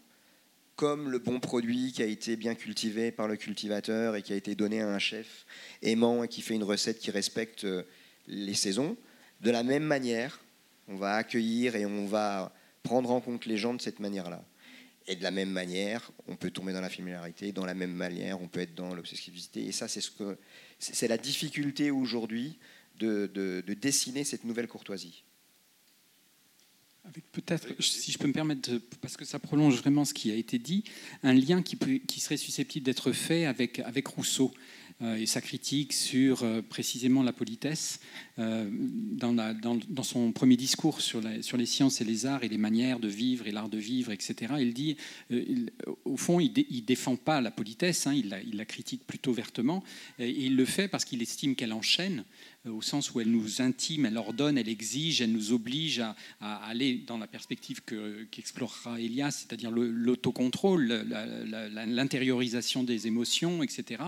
comme 0.77 1.11
le 1.11 1.19
bon 1.19 1.41
produit 1.41 1.91
qui 1.91 2.05
a 2.05 2.07
été 2.07 2.37
bien 2.37 2.55
cultivé 2.55 3.11
par 3.11 3.27
le 3.27 3.35
cultivateur 3.35 4.15
et 4.15 4.23
qui 4.23 4.33
a 4.33 4.37
été 4.37 4.55
donné 4.55 4.83
à 4.83 4.89
un 4.89 5.01
chef 5.01 5.47
aimant 5.83 6.23
et 6.23 6.29
qui 6.29 6.43
fait 6.43 6.55
une 6.55 6.63
recette 6.63 7.01
qui 7.01 7.11
respecte 7.11 7.65
euh, 7.65 7.83
les 8.29 8.55
saisons, 8.55 8.97
de 9.41 9.51
la 9.51 9.65
même 9.65 9.83
manière, 9.83 10.39
on 10.87 10.95
va 10.95 11.17
accueillir 11.17 11.75
et 11.75 11.87
on 11.87 12.07
va 12.07 12.55
prendre 12.85 13.11
en 13.11 13.21
compte 13.21 13.47
les 13.47 13.57
gens 13.57 13.75
de 13.75 13.81
cette 13.81 13.99
manière-là. 13.99 14.45
Et 15.11 15.17
de 15.17 15.23
la 15.23 15.31
même 15.31 15.51
manière, 15.51 16.13
on 16.27 16.37
peut 16.37 16.51
tomber 16.51 16.75
dans 16.75 16.83
la 16.83 16.91
familiarité, 16.91 17.51
dans 17.51 17.65
la 17.65 17.73
même 17.73 17.95
manière, 17.95 18.43
on 18.43 18.47
peut 18.47 18.61
être 18.61 18.75
dans 18.75 18.95
l'obsessivité. 18.95 19.65
Et 19.65 19.73
ça, 19.73 19.89
c'est 19.89 20.03
ce 20.03 20.11
que 20.11 20.37
c'est 20.79 21.09
la 21.09 21.17
difficulté 21.17 21.91
aujourd'hui 21.91 22.59
de, 22.99 23.31
de, 23.35 23.75
dessiner 23.75 24.23
cette 24.25 24.45
nouvelle 24.45 24.69
courtoisie. 24.69 25.25
Avec 27.05 27.25
peut-être, 27.33 27.83
si 27.83 28.13
je 28.13 28.19
peux 28.19 28.27
me 28.27 28.35
permettre, 28.35 28.71
parce 29.01 29.17
que 29.17 29.25
ça 29.25 29.39
prolonge 29.39 29.77
vraiment 29.77 30.05
ce 30.05 30.13
qui 30.13 30.31
a 30.31 30.35
été 30.35 30.59
dit, 30.59 30.85
un 31.23 31.33
lien 31.33 31.63
qui, 31.63 32.21
serait 32.21 32.37
susceptible 32.37 32.85
d'être 32.85 33.13
fait 33.13 33.47
avec 33.47 34.07
Rousseau. 34.09 34.53
Euh, 35.01 35.15
et 35.15 35.27
sa 35.27 35.41
critique 35.41 35.93
sur 35.93 36.43
euh, 36.43 36.61
précisément 36.61 37.23
la 37.23 37.33
politesse 37.33 38.01
euh, 38.41 38.69
dans, 38.73 40.03
son 40.03 40.33
premier 40.33 40.57
discours 40.57 41.01
sur, 41.01 41.21
les 41.21 41.67
sciences 41.67 42.01
et 42.01 42.05
les 42.05 42.27
arts 42.27 42.43
et 42.43 42.49
les 42.49 42.59
manières 42.59 42.99
de 42.99 43.07
vivre 43.07 43.47
et 43.47 43.53
l'art 43.53 43.69
de 43.69 43.79
vivre, 43.79 44.11
etc. 44.11 44.55
Il 44.59 44.75
dit, 44.75 44.97
au 46.05 46.17
fond, 46.17 46.41
il 46.41 46.51
ne 46.51 46.81
défend 46.81 47.15
pas 47.15 47.41
la 47.41 47.53
politesse, 47.53 48.09
hein, 48.09 48.13
il, 48.13 48.29
la, 48.29 48.41
il, 48.43 48.57
la, 48.57 48.65
critique 48.65 49.07
plutôt 49.07 49.33
vertement, 49.33 49.85
et 50.19 50.31
il 50.31 50.57
le 50.57 50.65
fait 50.65 50.89
parce 50.89 51.05
qu'il 51.05 51.23
estime 51.23 51.55
qu'elle 51.55 51.73
enchaîne 51.73 52.25
au 52.67 52.83
sens 52.83 53.13
où 53.15 53.21
elle 53.21 53.31
nous 53.31 53.63
intime, 53.63 54.07
elle 54.07 54.17
ordonne, 54.17 54.59
elle 54.59 54.69
exige, 54.69 55.21
elle 55.21 55.33
nous 55.33 55.53
oblige 55.53 56.01
à, 56.01 56.17
aller 56.41 56.99
dans 57.07 57.19
la 57.19 57.27
perspective 57.27 57.83
qu'explorera 58.31 59.01
Elias, 59.01 59.31
c'est-à-dire 59.31 59.71
l'autocontrôle, 59.71 60.87
l'intériorisation 61.87 62.85
des 62.85 63.07
émotions, 63.07 63.63
etc. 63.63 64.03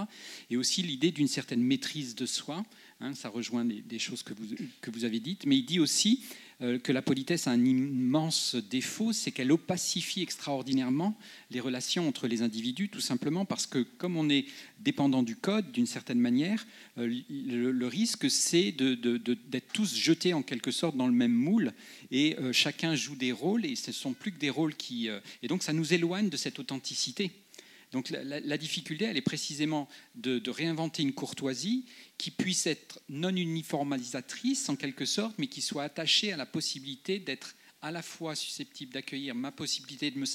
Et 0.51 0.57
aussi 0.57 0.83
l'idée 0.83 1.13
d'une 1.13 1.29
certaine 1.29 1.63
maîtrise 1.63 2.15
de 2.15 2.27
soi. 2.27 2.65
Hein, 3.03 3.15
ça 3.15 3.31
rejoint 3.31 3.65
des, 3.65 3.99
choses 3.99 4.23
que 4.23 4.35
vous, 4.35 4.47
que 4.83 4.91
vous 4.91 5.05
avez 5.05 5.21
dites. 5.21 5.47
Mais 5.47 5.57
il 5.57 5.65
dit 5.65 5.81
aussi 5.81 6.23
euh, 6.23 6.50
que 6.61 6.93
la 6.93 7.01
politesse 7.01 7.47
a 7.47 7.53
un 7.53 7.65
immense 7.65 8.55
défaut, 8.55 9.13
c'est 9.13 9.31
qu'elle 9.31 9.51
opacifie 9.51 10.23
extraordinairement 10.23 11.17
les 11.51 11.61
relations 11.61 12.07
entre 12.07 12.27
les 12.27 12.43
individus, 12.43 12.91
tout 12.91 13.01
simplement 13.01 13.45
parce 13.45 13.67
que 13.67 13.79
comme 13.79 14.17
on 14.17 14.29
est 14.29 14.45
dépendant 14.79 15.23
du 15.23 15.37
code 15.37 15.73
d'une 15.73 15.87
certaine 15.87 16.21
manière, 16.21 16.67
euh, 16.99 17.21
le, 17.31 17.87
risque 17.87 18.31
c'est 18.31 18.73
d'être 18.73 19.73
tous 19.73 19.95
jetés 19.95 20.35
en 20.35 20.43
quelque 20.43 20.71
sorte 20.71 20.97
dans 20.97 21.07
le 21.07 21.15
même 21.15 21.33
moule 21.33 21.73
et 22.11 22.37
euh, 22.39 22.53
chacun 22.53 22.95
joue 22.95 23.17
des 23.17 23.33
rôles 23.33 23.65
et 23.65 23.75
ce 23.75 23.91
ne 23.91 23.95
sont 23.95 24.13
plus 24.13 24.33
que 24.33 24.39
des 24.39 24.51
rôles 24.51 24.75
qui... 24.75 25.09
et 25.43 25.49
donc 25.49 25.63
ça 25.63 25.73
nous 25.73 25.95
éloigne 25.95 26.29
de 26.29 26.37
cette 26.37 26.59
authenticité. 26.59 27.31
Donc 27.93 28.11
la, 28.11 28.57
difficulté, 28.57 29.07
elle 29.07 29.17
est 29.17 29.23
précisément 29.23 29.89
de, 30.15 30.49
réinventer 30.49 31.03
une 31.03 31.13
courtoisie 31.13 31.85
qui 32.21 32.31
puisse 32.31 32.67
être 32.67 33.01
non 33.09 33.35
uniformisatrice 33.35 34.69
en 34.69 34.77
quelque 34.77 35.07
sorte, 35.07 35.35
mais 35.39 35.47
qui 35.47 35.63
soit 35.63 35.85
attachée 35.85 36.35
à 36.35 36.37
la 36.37 36.45
possibilité 36.45 37.19
d'être 37.19 37.55
à 37.81 37.91
la 37.91 38.03
fois 38.03 38.35
susceptible 38.35 38.93
d'accueillir 38.93 39.35
ma 39.35 39.51
possibilité 39.51 40.11
de 40.11 40.19
me 40.19 40.27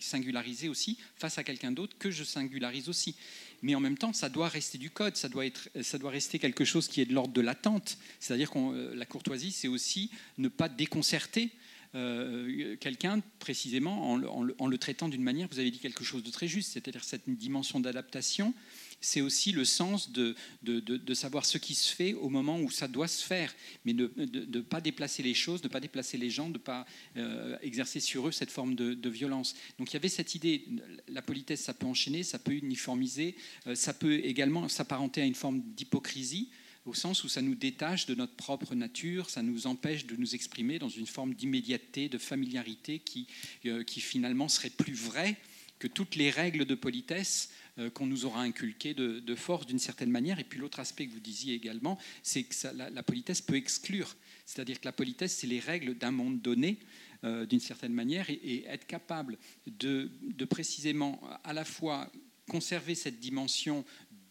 singulariser 0.00 0.68
aussi 0.68 0.98
face 1.14 1.38
à 1.38 1.44
quelqu'un 1.44 1.70
d'autre 1.70 1.96
que 1.96 2.10
je 2.10 2.24
singularise 2.24 2.88
aussi. 2.88 3.14
Mais 3.62 3.76
en 3.76 3.80
même 3.80 3.96
temps, 3.96 4.12
ça 4.12 4.28
doit 4.28 4.48
rester 4.48 4.78
du 4.78 4.90
code, 4.90 5.16
ça 5.16 5.28
doit, 5.28 5.46
être, 5.46 5.68
ça 5.80 5.98
doit 5.98 6.10
rester 6.10 6.40
quelque 6.40 6.64
chose 6.64 6.88
qui 6.88 7.00
est 7.00 7.06
de 7.06 7.14
l'ordre 7.14 7.32
de 7.32 7.40
l'attente. 7.40 7.98
C'est-à-dire 8.18 8.50
que 8.50 8.58
euh, 8.58 8.94
la 8.96 9.06
courtoisie, 9.06 9.52
c'est 9.52 9.68
aussi 9.68 10.10
ne 10.38 10.48
pas 10.48 10.68
déconcerter 10.68 11.50
euh, 11.94 12.76
quelqu'un 12.76 13.20
précisément 13.38 14.12
en, 14.12 14.66
le 14.66 14.78
traitant 14.78 15.08
d'une 15.08 15.22
manière, 15.22 15.48
vous 15.50 15.58
avez 15.58 15.70
dit 15.70 15.78
quelque 15.78 16.04
chose 16.04 16.22
de 16.22 16.30
très 16.30 16.48
juste, 16.48 16.72
c'est-à-dire 16.72 17.04
cette 17.04 17.28
dimension 17.28 17.80
d'adaptation, 17.80 18.54
c'est 19.00 19.20
aussi 19.20 19.52
le 19.52 19.64
sens 19.64 20.10
de, 20.12 20.34
de, 20.62 21.14
savoir 21.14 21.46
ce 21.46 21.58
qui 21.58 21.74
se 21.74 21.94
fait 21.94 22.14
au 22.14 22.28
moment 22.28 22.60
où 22.60 22.70
ça 22.70 22.88
doit 22.88 23.08
se 23.08 23.24
faire, 23.24 23.54
mais 23.84 23.92
de 23.92 24.12
ne 24.16 24.60
pas 24.60 24.80
déplacer 24.80 25.22
les 25.22 25.34
choses, 25.34 25.62
de 25.62 25.68
ne 25.68 25.72
pas 25.72 25.80
déplacer 25.80 26.18
les 26.18 26.30
gens, 26.30 26.48
de 26.48 26.54
ne 26.54 26.58
pas 26.58 26.86
euh, 27.16 27.56
exercer 27.62 28.00
sur 28.00 28.28
eux 28.28 28.32
cette 28.32 28.50
forme 28.50 28.74
de, 28.74 29.08
violence. 29.08 29.54
Donc 29.78 29.90
il 29.90 29.94
y 29.94 29.96
avait 29.96 30.08
cette 30.08 30.34
idée, 30.34 30.64
la 31.08 31.22
politesse, 31.22 31.62
ça 31.62 31.72
peut 31.72 31.86
enchaîner, 31.86 32.22
ça 32.22 32.38
peut 32.38 32.52
uniformiser, 32.52 33.36
euh, 33.66 33.74
ça 33.74 33.94
peut 33.94 34.14
également 34.24 34.68
s'apparenter 34.68 35.22
à 35.22 35.24
une 35.24 35.34
forme 35.34 35.62
d'hypocrisie 35.74 36.50
au 36.88 36.94
sens 36.94 37.22
où 37.22 37.28
ça 37.28 37.42
nous 37.42 37.54
détache 37.54 38.06
de 38.06 38.14
notre 38.14 38.34
propre 38.34 38.74
nature, 38.74 39.28
ça 39.28 39.42
nous 39.42 39.66
empêche 39.66 40.06
de 40.06 40.16
nous 40.16 40.34
exprimer 40.34 40.78
dans 40.78 40.88
une 40.88 41.06
forme 41.06 41.34
d'immédiateté, 41.34 42.08
de 42.08 42.18
familiarité 42.18 42.98
qui, 42.98 43.26
euh, 43.66 43.84
qui 43.84 44.00
finalement 44.00 44.48
serait 44.48 44.70
plus 44.70 44.94
vraie 44.94 45.36
que 45.78 45.86
toutes 45.86 46.16
les 46.16 46.30
règles 46.30 46.64
de 46.64 46.74
politesse 46.74 47.50
euh, 47.78 47.90
qu'on 47.90 48.06
nous 48.06 48.24
aura 48.24 48.40
inculquées 48.40 48.94
de, 48.94 49.34
force 49.34 49.66
d'une 49.66 49.78
certaine 49.78 50.10
manière. 50.10 50.40
Et 50.40 50.44
puis 50.44 50.58
l'autre 50.58 50.80
aspect 50.80 51.06
que 51.06 51.12
vous 51.12 51.20
disiez 51.20 51.54
également, 51.54 51.98
c'est 52.22 52.44
que 52.44 52.54
la, 52.74 53.02
politesse 53.02 53.42
peut 53.42 53.56
exclure. 53.56 54.16
C'est-à-dire 54.46 54.80
que 54.80 54.86
la 54.86 54.92
politesse, 54.92 55.36
c'est 55.36 55.46
les 55.46 55.60
règles 55.60 55.96
d'un 55.96 56.10
monde 56.10 56.40
donné, 56.40 56.78
euh, 57.22 57.44
d'une 57.44 57.60
certaine 57.60 57.92
manière, 57.92 58.30
et, 58.30 58.64
être 58.66 58.86
capable 58.86 59.36
de, 59.66 60.10
de, 60.22 60.44
précisément 60.46 61.20
à 61.44 61.52
la 61.52 61.66
fois 61.66 62.10
conserver 62.48 62.94
cette 62.94 63.20
dimension 63.20 63.84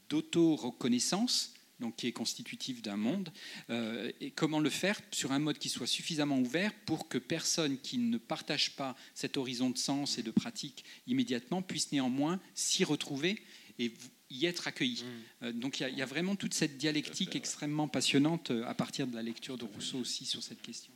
d'auto-reconnaissance, 0.10 1.54
donc 1.80 1.96
qui 1.96 2.08
est 2.08 2.12
constitutif 2.12 2.82
d'un 2.82 2.98
monde, 2.98 3.32
euh, 3.70 4.12
et 4.20 4.32
comment 4.32 4.60
le 4.60 4.70
faire 4.70 5.00
sur 5.12 5.32
un 5.32 5.40
mode 5.40 5.58
qui 5.58 5.70
soit 5.70 5.88
suffisamment 5.88 6.40
ouvert 6.40 6.74
pour 6.86 7.08
que 7.08 7.18
personne 7.18 7.78
qui 7.80 7.98
ne 7.98 8.18
partage 8.18 8.76
pas 8.76 8.96
cet 9.14 9.38
horizon 9.38 9.70
de 9.70 9.78
sens 9.78 10.18
et 10.18 10.24
de 10.24 10.32
pratique 10.32 10.84
immédiatement 11.06 11.62
puisse 11.62 11.92
néanmoins 11.92 12.40
s'y 12.56 12.84
retrouver 12.84 13.42
et 13.80 13.94
y 14.30 14.46
être 14.46 14.68
accueilli. 14.68 15.04
Mm. 15.04 15.46
Euh, 15.46 15.52
donc 15.54 15.80
il 15.80 15.96
y, 15.96 16.02
a 16.02 16.06
vraiment 16.06 16.36
toute 16.36 16.54
cette 16.54 16.78
dialectique 16.78 17.36
extrêmement 17.36 17.88
passionnante 17.88 18.52
euh, 18.52 18.66
à 18.66 18.74
partir 18.74 19.08
de 19.08 19.16
la 19.16 19.22
lecture 19.22 19.58
de 19.58 19.66
Rousseau 19.66 20.00
aussi 20.00 20.26
sur 20.26 20.42
cette 20.44 20.62
question. 20.62 20.92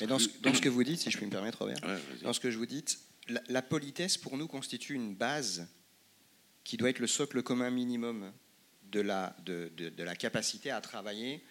Et 0.00 0.06
dans 0.06 0.18
ce, 0.18 0.28
dans 0.42 0.54
ce 0.54 0.60
que 0.60 0.68
vous 0.68 0.84
dites, 0.84 1.00
si 1.00 1.10
je 1.10 1.16
puis 1.16 1.26
me 1.26 1.30
permettre, 1.30 1.60
Robert, 1.60 1.80
dans 2.22 2.34
ce 2.34 2.40
que 2.40 2.50
je 2.50 2.58
vous 2.58 2.66
dites, 2.66 2.98
la 3.48 3.62
politesse 3.62 4.18
pour 4.18 4.36
nous 4.36 4.46
constitue 4.46 4.94
une 4.94 5.14
base 5.14 5.66
qui 6.62 6.76
doit 6.76 6.90
être 6.90 6.98
le 6.98 7.06
socle 7.06 7.42
commun 7.42 7.70
minimum 7.70 8.32
de 8.92 9.00
la, 9.00 9.34
de, 9.44 9.70
de, 9.76 10.02
la 10.02 10.14
capacité 10.14 10.70
à 10.70 10.80
travailler 10.80 11.42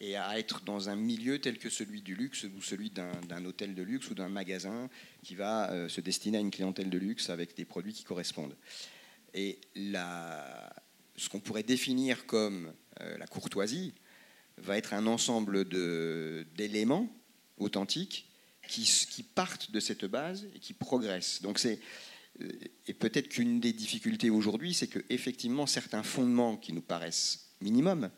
et 0.00 0.16
à 0.16 0.38
être 0.38 0.62
dans 0.62 0.88
un 0.88 0.96
milieu 0.96 1.38
tel 1.38 1.58
que 1.58 1.70
celui 1.70 2.02
du 2.02 2.14
luxe 2.14 2.44
ou 2.44 2.60
celui 2.60 2.90
d'un 2.90 3.44
hôtel 3.44 3.74
de 3.74 3.82
luxe 3.82 4.10
ou 4.10 4.14
d'un 4.14 4.28
magasin 4.28 4.90
qui 5.22 5.34
va 5.34 5.70
euh, 5.70 5.88
se 5.88 6.00
destiner 6.00 6.38
à 6.38 6.40
une 6.40 6.50
clientèle 6.50 6.90
de 6.90 6.98
luxe 6.98 7.30
avec 7.30 7.56
des 7.56 7.64
produits 7.64 7.92
qui 7.92 8.04
correspondent. 8.04 8.56
Et 9.34 9.60
la, 9.76 10.72
ce 11.16 11.28
qu'on 11.28 11.40
pourrait 11.40 11.62
définir 11.62 12.26
comme 12.26 12.72
euh, 13.00 13.18
la 13.18 13.26
courtoisie 13.26 13.94
va 14.56 14.76
être 14.76 14.92
un 14.92 15.06
ensemble 15.06 15.64
d'éléments 16.54 17.08
authentiques 17.58 18.26
qui, 18.68 18.82
qui, 18.82 19.22
partent 19.22 19.70
de 19.70 19.80
cette 19.80 20.04
base 20.04 20.46
et 20.54 20.58
qui 20.58 20.72
progressent. 20.72 21.42
Donc 21.42 21.58
c'est 21.58 21.78
et 22.86 22.94
peut-être 22.94 23.28
qu'une 23.28 23.60
des 23.60 23.72
difficultés 23.72 24.30
aujourd'hui, 24.30 24.74
c'est 24.74 24.86
que 24.86 25.00
effectivement 25.10 25.66
certains 25.66 26.02
fondements 26.02 26.56
qui 26.56 26.72
nous 26.72 26.80
paraissent 26.80 27.50
minimums 27.60 28.10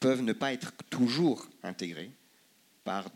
peuvent 0.00 0.22
ne 0.22 0.32
pas 0.32 0.52
être 0.52 0.72
toujours 0.90 1.48
intégrés 1.62 2.10
par 2.84 3.08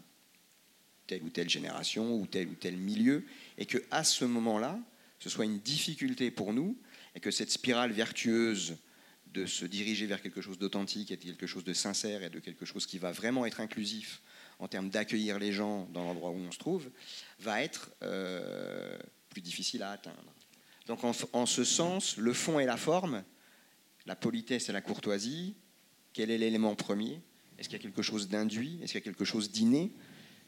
telle 1.07 1.23
ou 1.23 1.31
telle 1.31 1.49
génération 1.49 2.17
ou 2.17 2.27
tel 2.27 2.49
ou 2.49 2.55
tel 2.55 2.77
milieu, 2.77 3.25
et 3.57 3.67
que 3.67 3.79
à 3.91 4.05
ce 4.05 4.25
moment-là, 4.25 4.79
ce 5.19 5.29
soit 5.29 5.45
une 5.45 5.59
difficulté 5.59 6.31
pour 6.31 6.53
nous, 6.53 6.79
et 7.15 7.21
que 7.21 7.31
cette 7.31 7.51
spirale 7.51 7.93
vertueuse 7.93 8.77
de 9.33 9.47
se 9.47 9.65
diriger 9.65 10.07
vers 10.07 10.23
quelque 10.23 10.41
chose 10.41 10.59
d'authentique 10.59 11.11
et 11.11 11.17
de 11.17 11.23
quelque 11.23 11.47
chose 11.47 11.65
de 11.65 11.73
sincère 11.73 12.23
et 12.23 12.31
de 12.31 12.39
quelque 12.39 12.65
chose 12.65 12.87
qui 12.87 12.99
va 12.99 13.13
vraiment 13.13 13.45
être 13.45 13.61
inclusif 13.61 14.23
en 14.59 14.69
termes 14.69 14.91
d'accueillir 14.91 15.39
les 15.39 15.53
gens 15.53 15.89
dans 15.93 16.05
l'endroit 16.05 16.31
où 16.31 16.39
on 16.39 16.51
se 16.51 16.59
trouve, 16.59 16.91
va 17.39 17.63
être 17.63 17.91
euh, 18.03 18.99
plus 19.29 19.41
difficile 19.41 19.83
à 19.83 19.93
atteindre. 19.93 20.33
Donc 20.87 21.05
en, 21.05 21.47
ce 21.47 21.65
sens, 21.65 22.17
le 22.17 22.33
fond 22.33 22.59
et 22.59 22.65
la 22.65 22.79
forme, 22.79 23.23
la 24.07 24.17
politesse 24.17 24.71
et 24.71 24.73
la 24.73 24.81
courtoisie, 24.81 25.55
quel 26.15 26.31
est 26.31 26.39
l'élément 26.39 26.75
premier? 26.75 27.21
Est-ce 27.59 27.69
qu'il 27.69 27.77
y 27.77 27.81
a 27.81 27.83
quelque 27.83 28.03
chose 28.03 28.29
d'induit? 28.29 28.79
Est-ce 28.83 28.93
qu'il 28.93 29.01
y 29.01 29.03
a 29.03 29.05
quelque 29.05 29.27
chose 29.27 29.51
d'inné? 29.51 29.93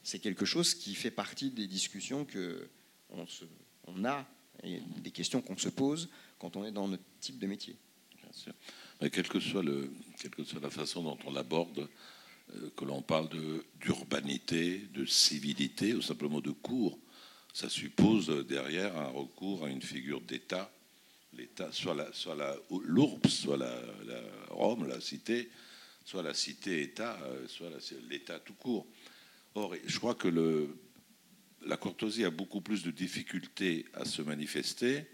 C'est 0.03 0.19
quelque 0.19 0.47
chose 0.47 0.75
qui 0.75 0.95
fait 0.95 1.11
partie 1.11 1.51
des 1.51 1.67
discussions 1.67 2.25
que 2.25 2.71
on, 3.11 4.05
a 4.05 4.27
et 4.63 4.81
des 5.03 5.11
questions 5.11 5.43
qu'on 5.43 5.59
se 5.59 5.69
pose 5.69 6.09
quand 6.39 6.57
on 6.57 6.65
est 6.65 6.73
dans 6.73 6.89
notre 6.89 7.03
type 7.21 7.39
de 7.39 7.47
métier. 7.47 7.77
Bien 8.23 8.33
sûr. 8.33 8.53
Mais 9.01 9.11
quelle 9.11 9.29
que 9.29 9.41
soit, 9.41 9.63
la 9.63 10.71
façon 10.71 11.03
dont 11.03 11.19
on 11.27 11.33
l'aborde, 11.33 11.89
euh, 12.55 12.71
que 12.77 12.85
l'on 12.85 13.03
parle 13.03 13.29
de, 13.29 13.65
d'urbanité, 13.81 14.87
de 14.95 15.05
civilité 15.05 15.95
ou 15.95 16.03
simplement 16.03 16.41
de 16.41 16.51
cours, 16.51 16.99
ça 17.53 17.69
suppose 17.69 18.29
derrière 18.47 18.97
un 18.97 19.09
recours 19.09 19.65
à 19.65 19.71
une 19.71 19.83
figure 19.83 20.21
d'État, 20.21 20.71
l'État, 21.33 21.71
soit 21.73 21.95
la, 21.95 22.13
soit 22.13 22.35
la 22.35 22.57
l'URBS, 22.85 23.31
soit 23.31 23.57
la, 23.57 23.73
Rome, 24.51 24.87
la 24.87 25.01
cité, 25.01 25.51
soit 26.05 26.23
la 26.23 26.35
cité-État, 26.35 27.19
euh, 27.25 27.47
soit 27.49 27.71
l'État 28.09 28.39
tout 28.41 28.55
court. 28.55 28.87
Or, 29.55 29.75
je 29.85 29.99
crois 29.99 30.15
que 30.15 30.29
la 31.67 31.77
courtoisie 31.77 32.25
a 32.25 32.31
beaucoup 32.31 32.61
plus 32.61 32.83
de 32.83 32.91
difficultés 32.91 33.87
à 33.95 34.05
se 34.05 34.23
manifester 34.23 35.07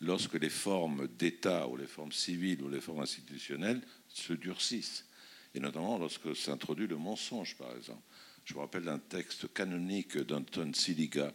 lorsque 0.00 0.34
les 0.34 0.50
formes 0.50 1.08
d'État 1.08 1.66
ou 1.68 1.76
les 1.76 1.86
formes 1.86 2.12
civiles 2.12 2.62
ou 2.62 2.68
les 2.68 2.80
formes 2.80 3.00
institutionnelles 3.00 3.80
se 4.08 4.32
durcissent. 4.32 5.06
Et 5.54 5.60
notamment 5.60 5.98
lorsque 5.98 6.36
s'introduit 6.36 6.86
le 6.86 6.96
mensonge, 6.96 7.56
par 7.56 7.74
exemple. 7.76 8.02
Je 8.44 8.54
me 8.54 8.60
rappelle 8.60 8.84
d'un 8.84 8.98
texte 8.98 9.52
canonique 9.52 10.16
d'Anton 10.18 10.72
Siliga 10.72 11.34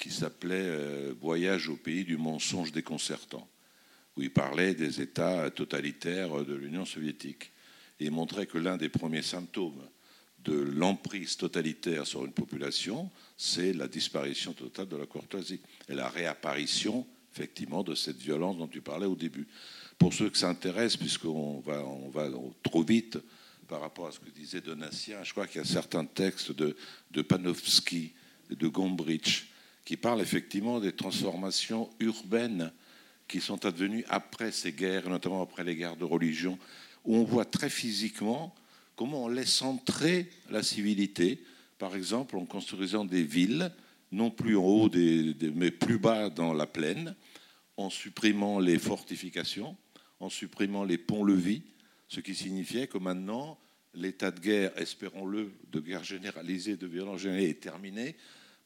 qui 0.00 0.10
s'appelait 0.10 0.56
euh, 0.56 1.14
Voyage 1.20 1.68
au 1.68 1.76
pays 1.76 2.04
du 2.04 2.16
mensonge 2.16 2.72
déconcertant, 2.72 3.46
où 4.16 4.22
il 4.22 4.32
parlait 4.32 4.74
des 4.74 5.00
États 5.00 5.50
totalitaires 5.50 6.44
de 6.44 6.54
l'Union 6.54 6.84
soviétique. 6.84 7.52
Il 8.00 8.10
montrait 8.10 8.46
que 8.46 8.58
l'un 8.58 8.78
des 8.78 8.88
premiers 8.88 9.22
symptômes 9.22 9.82
de 10.44 10.54
l'emprise 10.54 11.36
totalitaire 11.36 12.06
sur 12.06 12.24
une 12.24 12.32
population, 12.32 13.10
c'est 13.36 13.74
la 13.74 13.88
disparition 13.88 14.54
totale 14.54 14.88
de 14.88 14.96
la 14.96 15.04
courtoisie 15.04 15.60
et 15.88 15.94
la 15.94 16.08
réapparition, 16.08 17.06
effectivement, 17.32 17.82
de 17.82 17.94
cette 17.94 18.16
violence 18.16 18.56
dont 18.56 18.68
tu 18.68 18.80
parlais 18.80 19.06
au 19.06 19.16
début. 19.16 19.46
Pour 19.98 20.14
ceux 20.14 20.30
que 20.30 20.38
ça 20.38 20.48
intéresse, 20.48 20.96
puisqu'on 20.96 21.60
va, 21.60 21.84
on 21.84 22.08
va 22.08 22.30
trop 22.62 22.82
vite 22.82 23.18
par 23.68 23.82
rapport 23.82 24.06
à 24.06 24.12
ce 24.12 24.18
que 24.18 24.30
disait 24.30 24.62
Donatien, 24.62 25.22
je 25.22 25.32
crois 25.32 25.46
qu'il 25.46 25.60
y 25.60 25.64
a 25.64 25.66
certains 25.66 26.06
textes 26.06 26.52
de, 26.52 26.74
de 27.10 27.22
Panofsky, 27.22 28.14
de 28.48 28.66
Gombrich, 28.66 29.50
qui 29.84 29.96
parlent 29.96 30.20
effectivement 30.20 30.80
des 30.80 30.92
transformations 30.92 31.90
urbaines 32.00 32.72
qui 33.28 33.40
sont 33.40 33.64
advenues 33.64 34.04
après 34.08 34.52
ces 34.52 34.72
guerres, 34.72 35.08
notamment 35.08 35.42
après 35.42 35.64
les 35.64 35.76
guerres 35.76 35.96
de 35.96 36.04
religion, 36.04 36.58
où 37.04 37.16
on 37.16 37.24
voit 37.24 37.44
très 37.44 37.70
physiquement 37.70 38.54
comment 38.96 39.24
on 39.24 39.28
laisse 39.28 39.62
entrer 39.62 40.28
la 40.50 40.62
civilité, 40.62 41.42
par 41.78 41.96
exemple 41.96 42.36
en 42.36 42.44
construisant 42.44 43.04
des 43.04 43.22
villes, 43.22 43.72
non 44.12 44.30
plus 44.30 44.56
en 44.56 44.64
haut, 44.64 44.90
mais 45.54 45.70
plus 45.70 45.98
bas 45.98 46.28
dans 46.28 46.52
la 46.52 46.66
plaine, 46.66 47.14
en 47.76 47.88
supprimant 47.88 48.58
les 48.58 48.78
fortifications, 48.78 49.76
en 50.18 50.28
supprimant 50.28 50.84
les 50.84 50.98
ponts-levis, 50.98 51.62
ce 52.08 52.20
qui 52.20 52.34
signifiait 52.34 52.88
que 52.88 52.98
maintenant, 52.98 53.58
l'état 53.94 54.30
de 54.30 54.40
guerre, 54.40 54.72
espérons-le, 54.76 55.52
de 55.72 55.80
guerre 55.80 56.04
généralisée, 56.04 56.76
de 56.76 56.86
violence 56.86 57.20
généralisée, 57.20 57.50
est 57.50 57.60
terminé. 57.60 58.16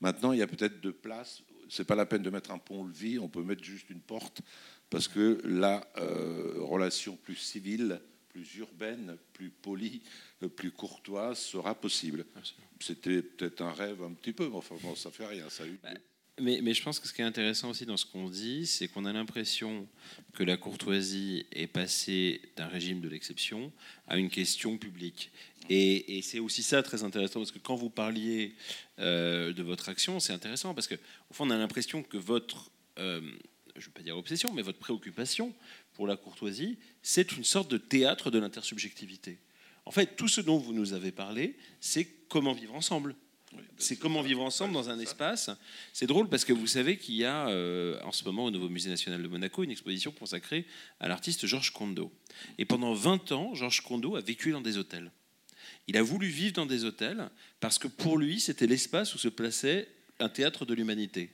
Maintenant, 0.05 0.33
il 0.33 0.39
y 0.39 0.43
a 0.43 0.47
peut-être 0.47 0.83
de 0.83 0.91
place. 0.91 1.43
C'est 1.71 1.87
pas 1.87 1.95
la 1.95 2.05
peine 2.05 2.23
de 2.23 2.29
mettre 2.29 2.51
un 2.51 2.59
pont-levis, 2.59 3.19
on 3.19 3.31
peut 3.31 3.43
mettre 3.43 3.65
juste 3.65 3.89
une 3.89 4.03
porte, 4.03 4.43
parce 4.91 5.09
que 5.09 5.41
la 5.45 5.91
euh, 5.97 6.57
relation 6.59 7.17
plus 7.17 7.37
civile 7.37 8.03
plus 8.29 8.57
urbaine, 8.57 9.17
plus 9.33 9.49
polie, 9.49 10.03
euh, 10.43 10.49
plus 10.49 10.73
courtoise 10.73 11.39
sera 11.39 11.75
possible. 11.75 12.27
C'était 12.81 13.23
peut-être 13.23 13.63
un 13.63 13.73
rêve 13.73 14.03
un 14.03 14.13
petit 14.13 14.35
peu, 14.35 14.47
mais 14.47 14.57
enfin 14.57 14.75
bon, 14.83 14.95
ça 14.95 15.11
fait 15.11 15.25
rien. 15.25 15.49
Ça 15.49 15.63
a 15.63 15.67
eu... 15.69 15.79
Mais, 16.41 16.75
je 16.75 16.83
pense 16.83 16.99
que 16.99 17.07
ce 17.07 17.13
qui 17.13 17.23
est 17.23 17.25
intéressant 17.25 17.71
aussi 17.71 17.87
dans 17.87 17.97
ce 17.97 18.05
qu'on 18.05 18.29
dit, 18.29 18.67
c'est 18.67 18.89
qu'on 18.89 19.05
a 19.05 19.13
l'impression 19.13 19.87
que 20.33 20.43
la 20.43 20.57
courtoisie 20.57 21.47
est 21.53 21.69
passée 21.69 22.41
d'un 22.57 22.67
régime 22.67 23.01
de 23.01 23.09
l'exception 23.09 23.73
à 24.09 24.19
une 24.19 24.31
question 24.31 24.77
publique. 24.77 25.31
Et, 25.71 26.21
c'est 26.23 26.41
aussi 26.41 26.65
ça 26.65 26.83
très 26.83 27.05
intéressant, 27.05 27.39
parce 27.39 27.53
que 27.53 27.61
quand 27.61 27.77
vous 27.77 27.89
parliez 27.89 28.57
euh, 28.99 29.53
de 29.53 29.63
votre 29.63 29.89
action, 29.89 30.19
c'est 30.19 30.33
intéressant, 30.33 30.75
parce 30.75 30.89
qu'au 30.89 30.97
fond, 31.31 31.47
on 31.47 31.51
a 31.51 31.57
l'impression 31.57 32.03
que 32.03 32.17
votre, 32.17 32.69
euh, 32.99 33.21
je 33.77 33.81
ne 33.81 33.85
veux 33.85 33.93
pas 33.93 34.03
dire 34.03 34.17
obsession, 34.17 34.53
mais 34.53 34.63
votre 34.63 34.81
préoccupation 34.81 35.55
pour 35.93 36.09
la 36.09 36.17
courtoisie, 36.17 36.79
c'est 37.01 37.37
une 37.37 37.45
sorte 37.45 37.71
de 37.71 37.79
théâtre 37.79 38.33
de 38.33 38.41
l'intersubjectivité. 38.41 39.39
En 39.87 39.93
fait, 39.93 40.17
tout 40.17 40.29
ce 40.29 40.41
dont 40.41 40.59
vous 40.59 40.73
nous 40.73 40.95
avez 40.95 41.13
parlé, 41.13 41.57
c'est 41.81 42.09
comment 42.29 42.55
vivre 42.55 42.75
ensemble. 42.75 43.15
C'est 43.77 43.97
comment 43.97 44.23
vivre 44.23 44.43
ensemble 44.43 44.73
dans 44.73 44.91
un 44.91 44.99
espace. 44.99 45.51
C'est 45.93 46.07
drôle 46.07 46.29
parce 46.29 46.45
que 46.45 46.53
vous 46.53 46.67
savez 46.67 46.97
qu'il 46.97 47.15
y 47.15 47.25
a 47.25 47.49
euh, 47.49 48.01
en 48.03 48.13
ce 48.13 48.25
moment 48.25 48.45
au 48.45 48.51
Nouveau 48.51 48.69
Musée 48.69 48.91
national 48.91 49.23
de 49.23 49.29
Monaco 49.29 49.63
une 49.63 49.71
exposition 49.71 50.13
consacrée 50.13 50.67
à 51.01 51.09
l'artiste 51.09 51.47
Georges 51.47 51.73
Condo. 51.73 52.13
Et 52.59 52.65
pendant 52.65 52.95
20 52.95 53.33
ans, 53.33 53.55
Georges 53.55 53.83
Condo 53.83 54.17
a 54.17 54.21
vécu 54.21 54.53
dans 54.53 54.61
des 54.61 54.79
hôtels. 54.79 55.11
Il 55.87 55.97
a 55.97 56.03
voulu 56.03 56.29
vivre 56.29 56.55
dans 56.55 56.67
des 56.67 56.85
hôtels 56.85 57.29
parce 57.61 57.79
que 57.79 57.89
pour 57.89 58.19
lui, 58.19 58.41
c'était 58.41 58.67
l'espace 58.67 59.15
où 59.15 59.19
se 59.19 59.29
plaçait 59.29 59.89
un 60.19 60.29
théâtre 60.29 60.65
de 60.65 60.75
l'humanité. 60.75 61.31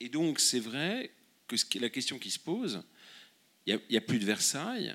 Et 0.00 0.08
donc, 0.08 0.40
c'est 0.40 0.60
vrai 0.60 1.10
que 1.48 1.78
la 1.78 1.88
question 1.88 2.18
qui 2.18 2.30
se 2.30 2.38
pose, 2.38 2.82
il 3.66 3.80
n'y 3.90 3.96
a, 3.96 4.00
plus 4.00 4.18
de 4.18 4.24
Versailles. 4.24 4.94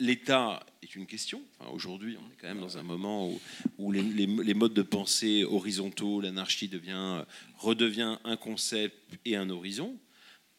L'État 0.00 0.66
est 0.82 0.96
une 0.96 1.06
question. 1.06 1.40
Aujourd'hui, 1.72 2.16
on 2.20 2.32
est 2.32 2.36
quand 2.40 2.48
même 2.48 2.60
dans 2.60 2.78
un 2.78 2.82
moment 2.82 3.30
où, 3.78 3.92
les, 3.92 4.54
modes 4.54 4.74
de 4.74 4.82
pensée 4.82 5.44
horizontaux, 5.44 6.20
l'anarchie 6.20 6.68
devient, 6.68 7.24
redevient 7.58 8.18
un 8.24 8.36
concept 8.36 8.96
et 9.24 9.36
un 9.36 9.50
horizon. 9.50 9.96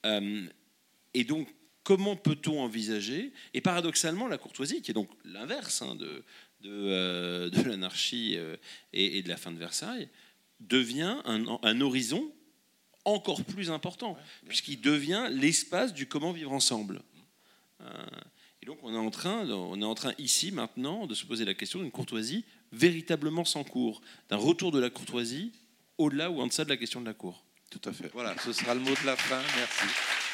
Euh, 0.05 0.45
et 1.13 1.25
donc, 1.25 1.53
comment 1.83 2.15
peut-on 2.15 2.61
envisager, 2.61 3.33
et 3.53 3.59
paradoxalement, 3.59 4.27
la 4.27 4.37
courtoisie, 4.37 4.81
qui 4.81 4.91
est 4.91 4.93
donc 4.93 5.09
l'inverse 5.25 5.81
hein, 5.81 5.95
de, 5.95 6.23
de, 6.61 6.71
euh, 6.71 7.49
de 7.49 7.61
l'anarchie 7.61 8.35
euh, 8.37 8.55
et, 8.93 9.21
de 9.21 9.27
la 9.27 9.37
fin 9.37 9.51
de 9.51 9.59
Versailles, 9.59 10.07
devient 10.61 11.17
un, 11.25 11.59
un 11.61 11.81
horizon 11.81 12.31
encore 13.03 13.43
plus 13.43 13.69
important, 13.69 14.17
puisqu'il 14.47 14.79
devient 14.79 15.27
l'espace 15.29 15.93
du 15.93 16.07
comment 16.07 16.31
vivre 16.31 16.53
ensemble. 16.53 17.01
Et 18.65 18.67
donc 18.67 18.79
on 18.81 18.95
est, 18.95 18.97
en 18.97 19.11
train, 19.11 19.47
on 19.47 19.79
est 19.79 19.85
en 19.85 19.93
train 19.93 20.13
ici 20.17 20.51
maintenant 20.51 21.05
de 21.05 21.13
se 21.13 21.23
poser 21.23 21.45
la 21.45 21.53
question 21.53 21.77
d'une 21.81 21.91
courtoisie 21.91 22.45
véritablement 22.71 23.45
sans 23.45 23.63
cours, 23.63 24.01
d'un 24.27 24.37
retour 24.37 24.71
de 24.71 24.79
la 24.79 24.89
courtoisie 24.89 25.51
au-delà 25.99 26.31
ou 26.31 26.41
en 26.41 26.47
deçà 26.47 26.63
de 26.63 26.69
la 26.69 26.77
question 26.77 26.99
de 26.99 27.05
la 27.05 27.13
cour. 27.13 27.45
Tout 27.69 27.81
à 27.85 27.93
fait. 27.93 28.09
Voilà, 28.11 28.33
ce 28.43 28.53
sera 28.53 28.73
le 28.73 28.79
mot 28.79 28.89
de 28.89 29.05
la 29.05 29.15
fin. 29.17 29.39
Merci. 29.55 30.24